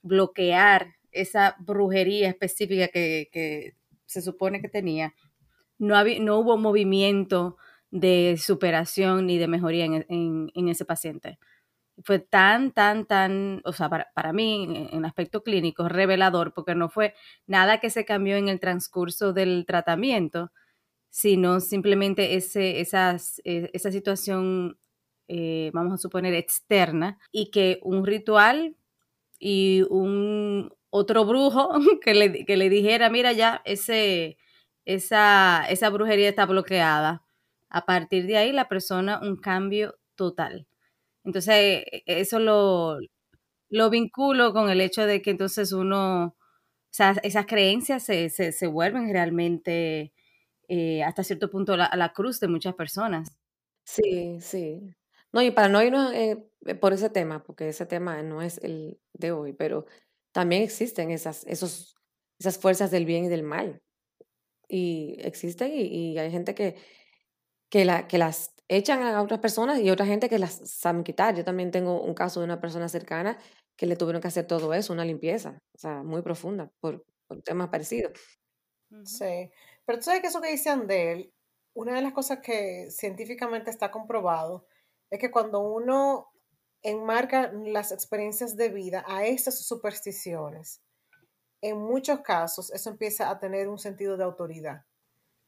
bloquear 0.02 0.96
esa 1.14 1.56
brujería 1.60 2.28
específica 2.28 2.90
que, 2.90 3.76
se 4.06 4.22
supone 4.22 4.62
que 4.62 4.68
tenía, 4.68 5.14
no, 5.78 5.96
había, 5.96 6.20
no 6.20 6.40
hubo 6.40 6.58
movimiento 6.58 7.56
de 7.92 8.38
superación 8.38 9.28
ni 9.28 9.38
de 9.38 9.48
mejoría 9.48 9.86
en, 9.86 10.52
ese 10.70 10.86
paciente. 10.86 11.38
Fue 12.04 12.20
tan, 12.20 12.72
tan, 12.72 13.06
tan, 13.06 13.62
o 13.66 13.74
sea, 13.74 13.90
para, 13.90 14.34
mí, 14.34 14.90
en 14.92 15.06
aspecto 15.06 15.44
clínico, 15.44 15.90
revelador, 15.90 16.54
porque 16.54 16.76
no 16.76 16.90
fue 16.90 17.14
nada 17.48 17.80
que 17.80 17.90
se 17.92 18.06
cambió 18.06 18.38
en 18.38 18.48
el 18.48 18.60
transcurso 18.60 19.34
del 19.34 19.66
tratamiento, 19.68 20.52
sino 21.10 21.60
simplemente 21.60 22.36
ese, 22.36 22.80
e, 22.82 23.70
esa 23.74 23.92
situación, 23.92 24.80
eh, 25.28 25.72
vamos 25.74 25.94
a 25.94 25.98
suponer, 25.98 26.34
externa, 26.34 27.20
y 27.32 27.52
que 27.52 27.80
un 27.84 28.06
ritual 28.06 28.78
y 29.40 29.84
un 29.90 30.74
otro 30.90 31.26
brujo 31.26 31.72
que 32.04 32.14
le, 32.14 32.46
que 32.46 32.58
le 32.58 32.70
dijera, 32.70 33.10
mira 33.10 33.34
ya, 33.34 33.62
ese, 33.66 34.38
esa, 34.86 35.66
esa 35.70 35.90
brujería 35.90 36.30
está 36.30 36.46
bloqueada 36.46 37.24
a 37.72 37.86
partir 37.86 38.28
de 38.28 38.38
ahí 38.38 38.52
la 38.52 38.68
persona 38.70 39.20
un 39.22 39.38
cambio 39.38 39.98
total. 40.16 40.68
Entonces, 41.24 41.56
e, 41.56 42.04
eso 42.08 42.40
lo, 42.40 43.00
lo 43.70 43.90
vinculo 43.90 44.54
con 44.54 44.70
el 44.70 44.82
hecho 44.82 45.06
de 45.06 45.22
que 45.22 45.32
entonces 45.32 45.74
uno, 45.74 46.26
o 46.26 46.36
esas 46.90 47.46
creencias 47.48 48.04
se, 48.04 48.30
se, 48.30 48.68
vuelven 48.68 49.12
realmente 49.12 50.14
eh, 50.68 51.04
hasta 51.04 51.24
cierto 51.24 51.50
punto 51.50 51.78
la, 51.78 51.92
la 51.96 52.14
cruz 52.14 52.40
de 52.40 52.48
muchas 52.48 52.76
personas. 52.76 53.30
Sí, 53.86 54.40
sí. 54.42 54.96
No, 55.34 55.42
y 55.42 55.52
para 55.52 55.70
no 55.70 55.82
irnos 55.82 56.14
eh, 56.14 56.46
eh, 56.66 56.76
por 56.76 56.94
ese 56.94 57.10
tema, 57.10 57.44
porque 57.44 57.70
ese 57.70 57.86
tema 57.86 58.22
no 58.24 58.42
es 58.42 58.58
el 58.64 59.00
de 59.14 59.32
hoy, 59.32 59.54
pero 59.54 59.86
también 60.34 60.64
existen 60.64 61.12
esas, 61.12 61.46
esos, 61.46 61.96
esas 62.40 62.58
fuerzas 62.58 62.92
del 62.92 63.06
bien 63.06 63.26
y 63.26 63.30
del 63.30 63.44
mal. 63.44 63.82
Y 64.68 65.18
existen 65.20 65.72
y, 65.74 66.18
hay 66.18 66.32
gente 66.32 66.56
que, 66.56 66.76
que, 67.72 67.86
la, 67.86 68.08
que 68.08 68.20
las 68.20 68.54
echan 68.68 69.02
a 69.02 69.22
otras 69.22 69.40
personas 69.40 69.80
y 69.80 69.90
otra 69.90 70.06
gente 70.06 70.30
que 70.30 70.38
las 70.38 70.54
saben 70.70 71.04
quitar. 71.04 71.36
Yo 71.36 71.44
también 71.44 71.72
tengo 71.72 72.02
un 72.04 72.14
caso 72.14 72.42
de 72.42 72.46
una 72.46 72.62
persona 72.62 72.88
cercana 72.90 73.40
que 73.78 73.88
le 73.88 73.96
tuvieron 73.96 74.22
que 74.22 74.28
hacer 74.28 74.46
todo 74.46 74.74
eso, 74.74 74.94
una 74.94 75.06
limpieza, 75.06 75.58
o 75.74 75.78
sea, 75.78 76.04
muy 76.04 76.22
profunda, 76.22 76.70
por, 76.80 77.04
por 77.28 77.42
temas 77.42 77.70
parecidos. 77.70 78.12
Sí, 79.06 79.50
pero 79.86 80.00
tú 80.00 80.04
sabes 80.04 80.22
que 80.22 80.28
eso 80.28 80.42
que 80.42 80.52
dicen 80.52 80.86
de 80.86 81.12
él, 81.14 81.34
una 81.74 81.96
de 81.96 82.02
las 82.02 82.14
cosas 82.14 82.40
que 82.40 82.92
científicamente 82.92 83.72
está 83.72 83.90
comprobado 83.90 84.68
es 85.10 85.18
que 85.18 85.32
cuando 85.32 85.62
uno 85.62 86.30
enmarca 86.84 87.52
las 87.54 87.92
experiencias 87.94 88.58
de 88.58 88.70
vida 88.70 89.04
a 89.08 89.26
estas 89.26 89.66
supersticiones, 89.66 90.82
en 91.62 91.78
muchos 91.78 92.20
casos 92.22 92.72
eso 92.72 92.90
empieza 92.90 93.30
a 93.30 93.40
tener 93.40 93.70
un 93.70 93.80
sentido 93.80 94.18
de 94.18 94.26
autoridad. 94.26 94.86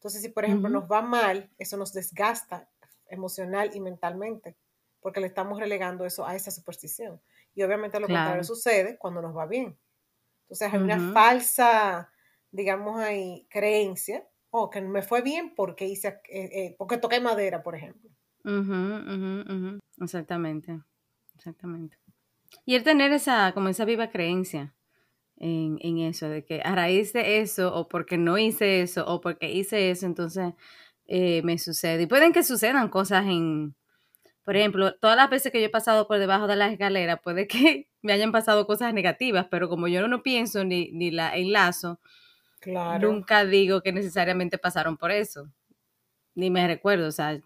Entonces, 0.04 0.22
si 0.22 0.28
por 0.28 0.44
ejemplo 0.44 0.68
nos 0.68 0.92
va 0.92 1.02
mal, 1.02 1.50
eso 1.58 1.78
nos 1.78 1.94
desgasta 1.94 2.70
emocional 3.08 3.72
y 3.74 3.80
mentalmente, 3.80 4.58
porque 5.00 5.22
le 5.22 5.28
estamos 5.28 5.62
relegando 5.62 6.06
eso 6.06 6.28
a 6.28 6.36
esa 6.36 6.52
superstición. 6.52 7.22
Y 7.56 7.64
obviamente 7.64 8.02
lo 8.02 8.08
contrario 8.08 8.44
sucede 8.44 8.98
cuando 8.98 9.22
nos 9.22 9.34
va 9.34 9.46
bien. 9.46 9.80
Entonces 10.42 10.74
hay 10.74 10.80
una 10.82 11.14
falsa, 11.14 12.12
digamos 12.52 13.00
ahí, 13.00 13.48
creencia, 13.50 14.28
o 14.50 14.64
oh, 14.64 14.70
que 14.70 14.82
me 14.82 15.04
fue 15.04 15.22
bien 15.22 15.56
porque 15.56 15.86
hice, 15.86 16.20
eh, 16.28 16.50
eh, 16.52 16.76
porque 16.78 16.98
toqué 16.98 17.22
madera, 17.22 17.64
por 17.64 17.74
ejemplo. 17.74 18.10
Exactamente, 20.02 20.82
exactamente. 21.34 21.98
Y 22.66 22.76
el 22.76 22.84
tener 22.84 23.14
esa, 23.14 23.54
como 23.54 23.70
esa 23.70 23.86
viva 23.86 24.10
creencia 24.10 24.76
en, 25.38 25.78
en, 25.82 26.00
eso, 26.00 26.30
de 26.30 26.44
que 26.46 26.62
a 26.64 26.76
raíz 26.76 27.14
de 27.14 27.40
eso, 27.42 27.74
o 27.76 27.88
porque 27.88 28.18
no 28.18 28.38
hice 28.38 28.82
eso, 28.82 29.06
o 29.08 29.22
porque 29.22 29.52
hice 29.52 29.92
eso, 29.92 30.06
entonces 30.06 30.54
eh, 31.08 31.42
me 31.44 31.58
sucede. 31.58 32.04
Y 32.04 32.08
pueden 32.08 32.34
que 32.34 32.44
sucedan 32.44 32.90
cosas 32.90 33.26
en, 33.26 33.76
por 34.44 34.56
ejemplo, 34.58 34.96
todas 34.96 35.16
las 35.18 35.30
veces 35.30 35.52
que 35.52 35.60
yo 35.60 35.68
he 35.68 35.70
pasado 35.70 36.08
por 36.08 36.20
debajo 36.20 36.48
de 36.48 36.56
la 36.56 36.70
escalera, 36.70 37.18
puede 37.18 37.48
que 37.48 37.88
me 38.02 38.14
hayan 38.14 38.32
pasado 38.32 38.68
cosas 38.68 38.94
negativas, 38.94 39.48
pero 39.50 39.70
como 39.70 39.88
yo 39.88 40.08
no 40.08 40.24
pienso 40.24 40.64
ni, 40.64 40.92
ni 40.92 41.12
la 41.12 41.36
enlazo, 41.36 42.00
nunca 43.02 43.46
digo 43.46 43.82
que 43.82 43.92
necesariamente 43.92 44.58
pasaron 44.58 44.98
por 44.98 45.12
eso. 45.12 45.50
Ni 46.36 46.50
me 46.50 46.68
recuerdo, 46.68 47.08
o 47.08 47.12
sea, 47.12 47.40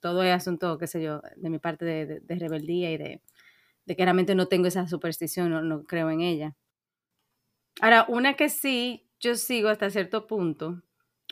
todo 0.00 0.22
es 0.22 0.32
asunto, 0.32 0.78
qué 0.78 0.86
sé 0.86 1.02
yo, 1.02 1.22
de 1.36 1.50
mi 1.50 1.58
parte 1.58 1.84
de, 1.84 2.20
rebeldía 2.28 2.92
y 2.92 2.98
de, 2.98 3.20
que 3.86 4.04
realmente 4.04 4.34
no 4.34 4.46
tengo 4.46 4.66
esa 4.66 4.86
superstición, 4.86 5.50
no, 5.50 5.62
no, 5.62 5.84
creo 5.84 6.10
en 6.10 6.20
ella. 6.20 6.54
Ahora, 7.80 8.06
una 8.08 8.34
que 8.34 8.48
sí, 8.48 9.08
yo 9.20 9.34
sigo 9.34 9.68
hasta 9.68 9.90
cierto 9.90 10.26
punto, 10.26 10.82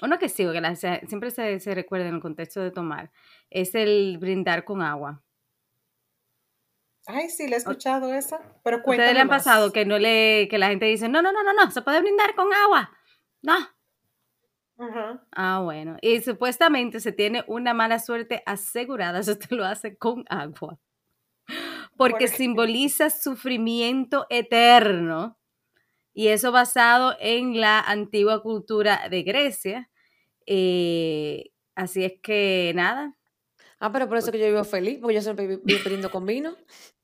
una 0.02 0.18
que 0.18 0.28
sigo, 0.28 0.52
que 0.52 0.76
siempre 1.06 1.30
se, 1.30 1.60
se 1.60 1.74
recuerda 1.74 2.08
en 2.08 2.14
el 2.14 2.20
contexto 2.20 2.60
de 2.60 2.70
tomar, 2.70 3.10
es 3.50 3.74
el 3.74 4.18
brindar 4.18 4.64
con 4.64 4.82
agua. 4.82 5.22
Ay, 7.06 7.28
sí, 7.30 7.48
le 7.48 7.54
he 7.54 7.58
escuchado 7.58 8.12
esa, 8.14 8.40
pero 8.62 8.78
¿Ustedes 8.84 9.14
le 9.14 9.20
han 9.20 9.28
pasado 9.28 9.72
que 9.72 9.84
no 9.84 9.98
le, 9.98 10.46
que 10.48 10.58
la 10.58 10.68
gente 10.68 10.86
dice, 10.86 11.08
no, 11.08 11.20
no, 11.20 11.32
no, 11.32 11.42
no, 11.42 11.52
no, 11.52 11.70
se 11.70 11.82
puede 11.82 12.00
brindar 12.00 12.34
con 12.34 12.52
agua? 12.52 12.90
No, 13.42 13.56
Ah, 15.30 15.60
bueno. 15.62 15.96
Y 16.00 16.20
supuestamente 16.20 17.00
se 17.00 17.12
tiene 17.12 17.44
una 17.46 17.74
mala 17.74 17.98
suerte 17.98 18.42
asegurada 18.46 19.22
si 19.22 19.32
usted 19.32 19.50
lo 19.50 19.64
hace 19.64 19.96
con 19.96 20.24
agua. 20.28 20.78
Porque 21.96 22.28
simboliza 22.28 23.10
sufrimiento 23.10 24.26
eterno. 24.30 25.38
Y 26.12 26.28
eso 26.28 26.52
basado 26.52 27.16
en 27.20 27.60
la 27.60 27.80
antigua 27.80 28.42
cultura 28.42 29.08
de 29.10 29.22
Grecia. 29.22 29.90
Eh, 30.46 31.50
así 31.74 32.04
es 32.04 32.14
que 32.22 32.72
nada. 32.74 33.16
Ah, 33.78 33.90
pero 33.90 34.08
por 34.08 34.18
eso 34.18 34.30
que 34.30 34.38
yo 34.38 34.46
vivo 34.46 34.64
feliz, 34.64 34.98
porque 35.00 35.14
yo 35.14 35.22
siempre 35.22 35.46
vivo 35.46 35.62
pidiendo 35.64 36.10
con 36.10 36.26
vino. 36.26 36.56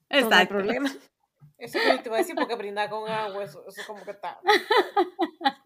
Exacto. 0.08 0.30
No 0.30 0.36
hay 0.36 0.46
problema. 0.46 0.92
Eso 1.58 1.80
que 1.80 2.02
te 2.04 2.08
voy 2.08 2.18
a 2.18 2.22
decir 2.22 2.36
porque 2.36 2.54
brindar 2.54 2.88
con 2.88 3.10
agua, 3.10 3.42
eso, 3.42 3.64
eso 3.66 3.82
como 3.84 4.04
que 4.04 4.12
está. 4.12 4.38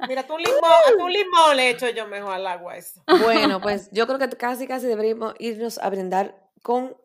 Mira, 0.09 0.27
tú 0.27 0.37
un 0.37 0.43
limón, 0.43 1.03
un 1.03 1.13
limón 1.13 1.55
le 1.55 1.69
echo 1.69 1.87
yo 1.91 2.07
mejor 2.07 2.33
al 2.33 2.47
agua 2.47 2.79
eso. 2.79 3.05
Bueno, 3.23 3.61
pues 3.61 3.91
yo 3.93 4.07
creo 4.07 4.19
que 4.19 4.31
casi 4.31 4.67
casi 4.67 4.87
deberíamos 4.87 5.35
irnos 5.39 5.77
a 5.77 5.91
brindar 5.91 6.51
con 6.63 6.97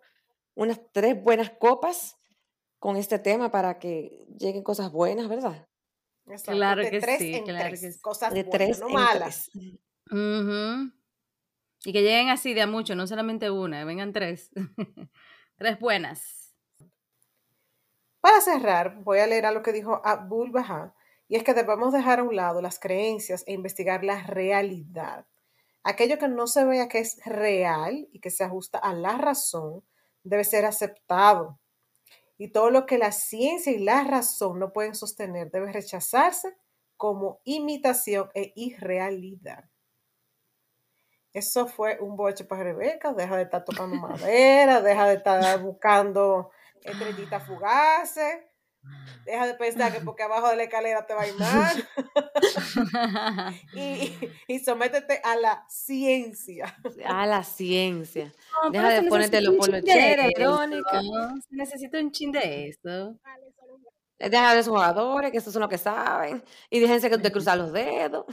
unas 0.56 0.80
tres 0.93 1.21
buenas 1.21 1.50
copas 1.50 2.15
con 2.80 2.95
este 2.95 3.19
tema 3.19 3.52
para 3.52 3.78
que 3.78 4.26
lleguen 4.39 4.63
cosas 4.63 4.89
buenas, 4.89 5.28
¿verdad? 5.28 5.66
Claro 6.46 6.82
que 6.82 7.02
sí, 7.18 7.42
claro 7.46 7.70
que 7.70 7.78
sí. 7.78 8.00
Cosas 8.02 8.34
de 8.34 8.44
tres 8.44 8.80
no 8.80 8.90
malas. 8.90 9.50
Y 11.86 11.94
que 11.94 12.02
lleguen 12.02 12.30
así 12.30 12.54
de 12.54 12.62
a 12.62 12.68
mucho, 12.68 12.96
no 12.96 13.08
solamente 13.08 13.50
una, 13.50 13.86
vengan 13.86 14.12
tres. 14.12 14.52
tres 15.58 15.80
buenas. 15.80 16.54
Para 18.20 18.42
cerrar, 18.42 19.04
voy 19.04 19.20
a 19.20 19.28
leer 19.28 19.46
a 19.46 19.52
lo 19.52 19.62
que 19.62 19.72
dijo 19.72 20.02
Abul 20.04 20.52
Baha, 20.52 20.94
y 21.30 21.36
es 21.36 21.44
que 21.44 21.54
debemos 21.54 21.94
dejar 21.94 22.20
a 22.20 22.24
un 22.24 22.36
lado 22.36 22.62
las 22.62 22.80
creencias 22.80 23.44
e 23.48 23.54
investigar 23.54 24.04
la 24.04 24.24
realidad. 24.24 25.26
Aquello 25.84 26.18
que 26.18 26.28
no 26.28 26.48
se 26.48 26.66
vea 26.66 26.90
que 26.90 27.00
es 27.00 27.22
real 27.26 28.10
y 28.12 28.20
que 28.20 28.30
se 28.30 28.44
ajusta 28.44 28.78
a 28.80 28.94
la 28.94 29.18
razón 29.18 29.84
debe 30.24 30.44
ser 30.44 30.66
aceptado. 30.66 31.60
Y 32.38 32.50
todo 32.50 32.69
lo 32.69 32.86
que 32.86 32.97
la 32.97 33.12
ciencia 33.12 33.71
y 33.71 33.80
la 33.80 34.04
razón 34.04 34.60
no 34.60 34.71
pueden 34.71 34.95
sostener 34.95 35.50
debe 35.52 35.71
rechazarse 35.71 36.56
como 36.95 37.41
imitación 37.43 38.30
e 38.34 38.54
irrealidad. 38.56 39.65
Eso 41.34 41.67
fue 41.67 42.00
un 42.00 42.15
boche 42.15 42.45
para 42.45 42.63
Rebeca. 42.63 43.13
Deja 43.13 43.38
de 43.38 43.43
estar 43.43 43.63
tocando 43.63 43.95
madera, 44.02 44.82
deja 44.82 45.08
de 45.08 45.15
estar 45.15 45.62
buscando 45.62 46.52
estrellitas 46.84 47.45
fugaces. 47.45 48.39
Deja 49.28 49.45
de 49.45 49.54
pensar 49.56 49.91
que 49.91 50.00
porque 50.06 50.23
abajo 50.23 50.50
de 50.50 50.56
la 50.56 50.63
escalera 50.63 51.06
te 51.06 51.13
va 51.13 51.23
a 51.23 51.28
ir 51.28 51.36
mal. 51.36 51.89
y, 54.47 54.60
sométete 54.60 55.19
a 55.23 55.36
la 55.36 55.65
ciencia. 55.67 56.78
A 57.06 57.26
la 57.26 57.43
ciencia. 57.43 58.34
Deja 58.71 58.89
de 58.89 59.04
ponerte 59.10 59.41
los 59.41 59.56
polocheros, 59.56 60.28
Verónica. 60.36 61.02
Necesito 61.50 62.00
un 62.00 62.12
chin 62.12 62.32
de 62.32 62.69
esto. 62.69 63.19
Deja 64.17 64.54
de 64.54 64.60
esos 64.60 64.71
jugadores, 64.71 65.32
que 65.32 65.38
esos 65.38 65.52
son 65.52 65.62
los 65.62 65.69
que 65.69 65.78
saben. 65.78 66.41
Y 66.69 66.80
déjense 66.80 67.10
de 67.10 67.32
cruzar 67.32 67.58
los 67.58 67.73
dedos. 67.73 68.26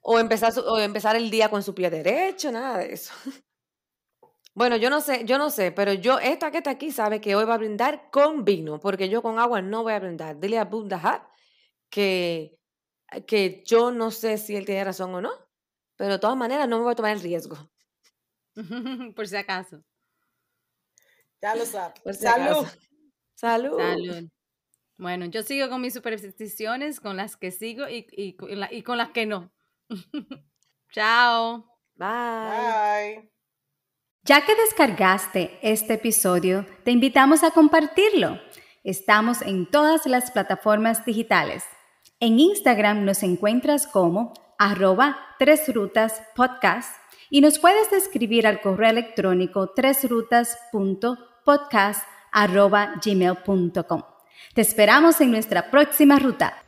o, 0.00 0.18
empezar, 0.18 0.52
o 0.58 0.78
empezar 0.78 1.14
el 1.14 1.30
día 1.30 1.48
con 1.48 1.62
su 1.62 1.74
pie 1.74 1.90
derecho, 1.90 2.50
nada 2.50 2.78
de 2.78 2.94
eso. 2.94 3.12
Bueno, 4.56 4.76
yo 4.76 4.88
no 4.88 5.02
sé, 5.02 5.26
yo 5.26 5.36
no 5.36 5.50
sé, 5.50 5.70
pero 5.70 5.92
yo, 5.92 6.18
esta 6.18 6.50
que 6.50 6.56
está 6.56 6.70
aquí 6.70 6.90
sabe 6.90 7.20
que 7.20 7.36
hoy 7.36 7.44
va 7.44 7.54
a 7.54 7.58
brindar 7.58 8.08
con 8.10 8.42
vino, 8.42 8.80
porque 8.80 9.10
yo 9.10 9.20
con 9.20 9.38
agua 9.38 9.60
no 9.60 9.82
voy 9.82 9.92
a 9.92 10.00
brindar. 10.00 10.40
Dile 10.40 10.58
a 10.58 10.64
Bundahat 10.64 11.28
que, 11.90 12.58
que 13.26 13.62
yo 13.66 13.92
no 13.92 14.10
sé 14.10 14.38
si 14.38 14.56
él 14.56 14.64
tiene 14.64 14.84
razón 14.84 15.14
o 15.14 15.20
no, 15.20 15.30
pero 15.96 16.12
de 16.14 16.18
todas 16.18 16.38
maneras 16.38 16.66
no 16.68 16.78
me 16.78 16.84
voy 16.84 16.92
a 16.92 16.96
tomar 16.96 17.12
el 17.12 17.20
riesgo. 17.20 17.70
Por 19.14 19.28
si 19.28 19.36
acaso. 19.36 19.84
Ya 21.42 21.54
lo 21.54 21.66
sabes. 21.66 22.00
Salud. 22.18 22.66
Salud. 23.34 23.78
Salud. 23.78 24.30
Bueno, 24.96 25.26
yo 25.26 25.42
sigo 25.42 25.68
con 25.68 25.82
mis 25.82 25.92
supersticiones, 25.92 27.00
con 27.00 27.18
las 27.18 27.36
que 27.36 27.50
sigo 27.50 27.86
y, 27.90 28.06
y, 28.10 28.38
y 28.70 28.82
con 28.82 28.96
las 28.96 29.10
que 29.10 29.26
no. 29.26 29.52
Chao. 30.92 31.66
Bye. 31.94 33.18
Bye. 33.18 33.35
Ya 34.26 34.44
que 34.44 34.54
descargaste 34.56 35.56
este 35.62 35.94
episodio, 35.94 36.66
te 36.82 36.90
invitamos 36.90 37.44
a 37.44 37.52
compartirlo. 37.52 38.40
Estamos 38.82 39.40
en 39.40 39.70
todas 39.70 40.04
las 40.06 40.32
plataformas 40.32 41.04
digitales. 41.04 41.62
En 42.18 42.40
Instagram 42.40 43.04
nos 43.04 43.22
encuentras 43.22 43.86
como 43.86 44.32
arroba 44.58 45.16
tres 45.38 45.72
rutas 45.72 46.20
podcast 46.34 46.92
y 47.30 47.40
nos 47.40 47.60
puedes 47.60 47.92
escribir 47.92 48.48
al 48.48 48.60
correo 48.60 48.90
electrónico 48.90 49.68
tresrutas.podcast 49.68 52.02
arroba 52.32 52.94
gmail.com. 53.04 54.02
Te 54.54 54.60
esperamos 54.60 55.20
en 55.20 55.30
nuestra 55.30 55.70
próxima 55.70 56.18
ruta. 56.18 56.65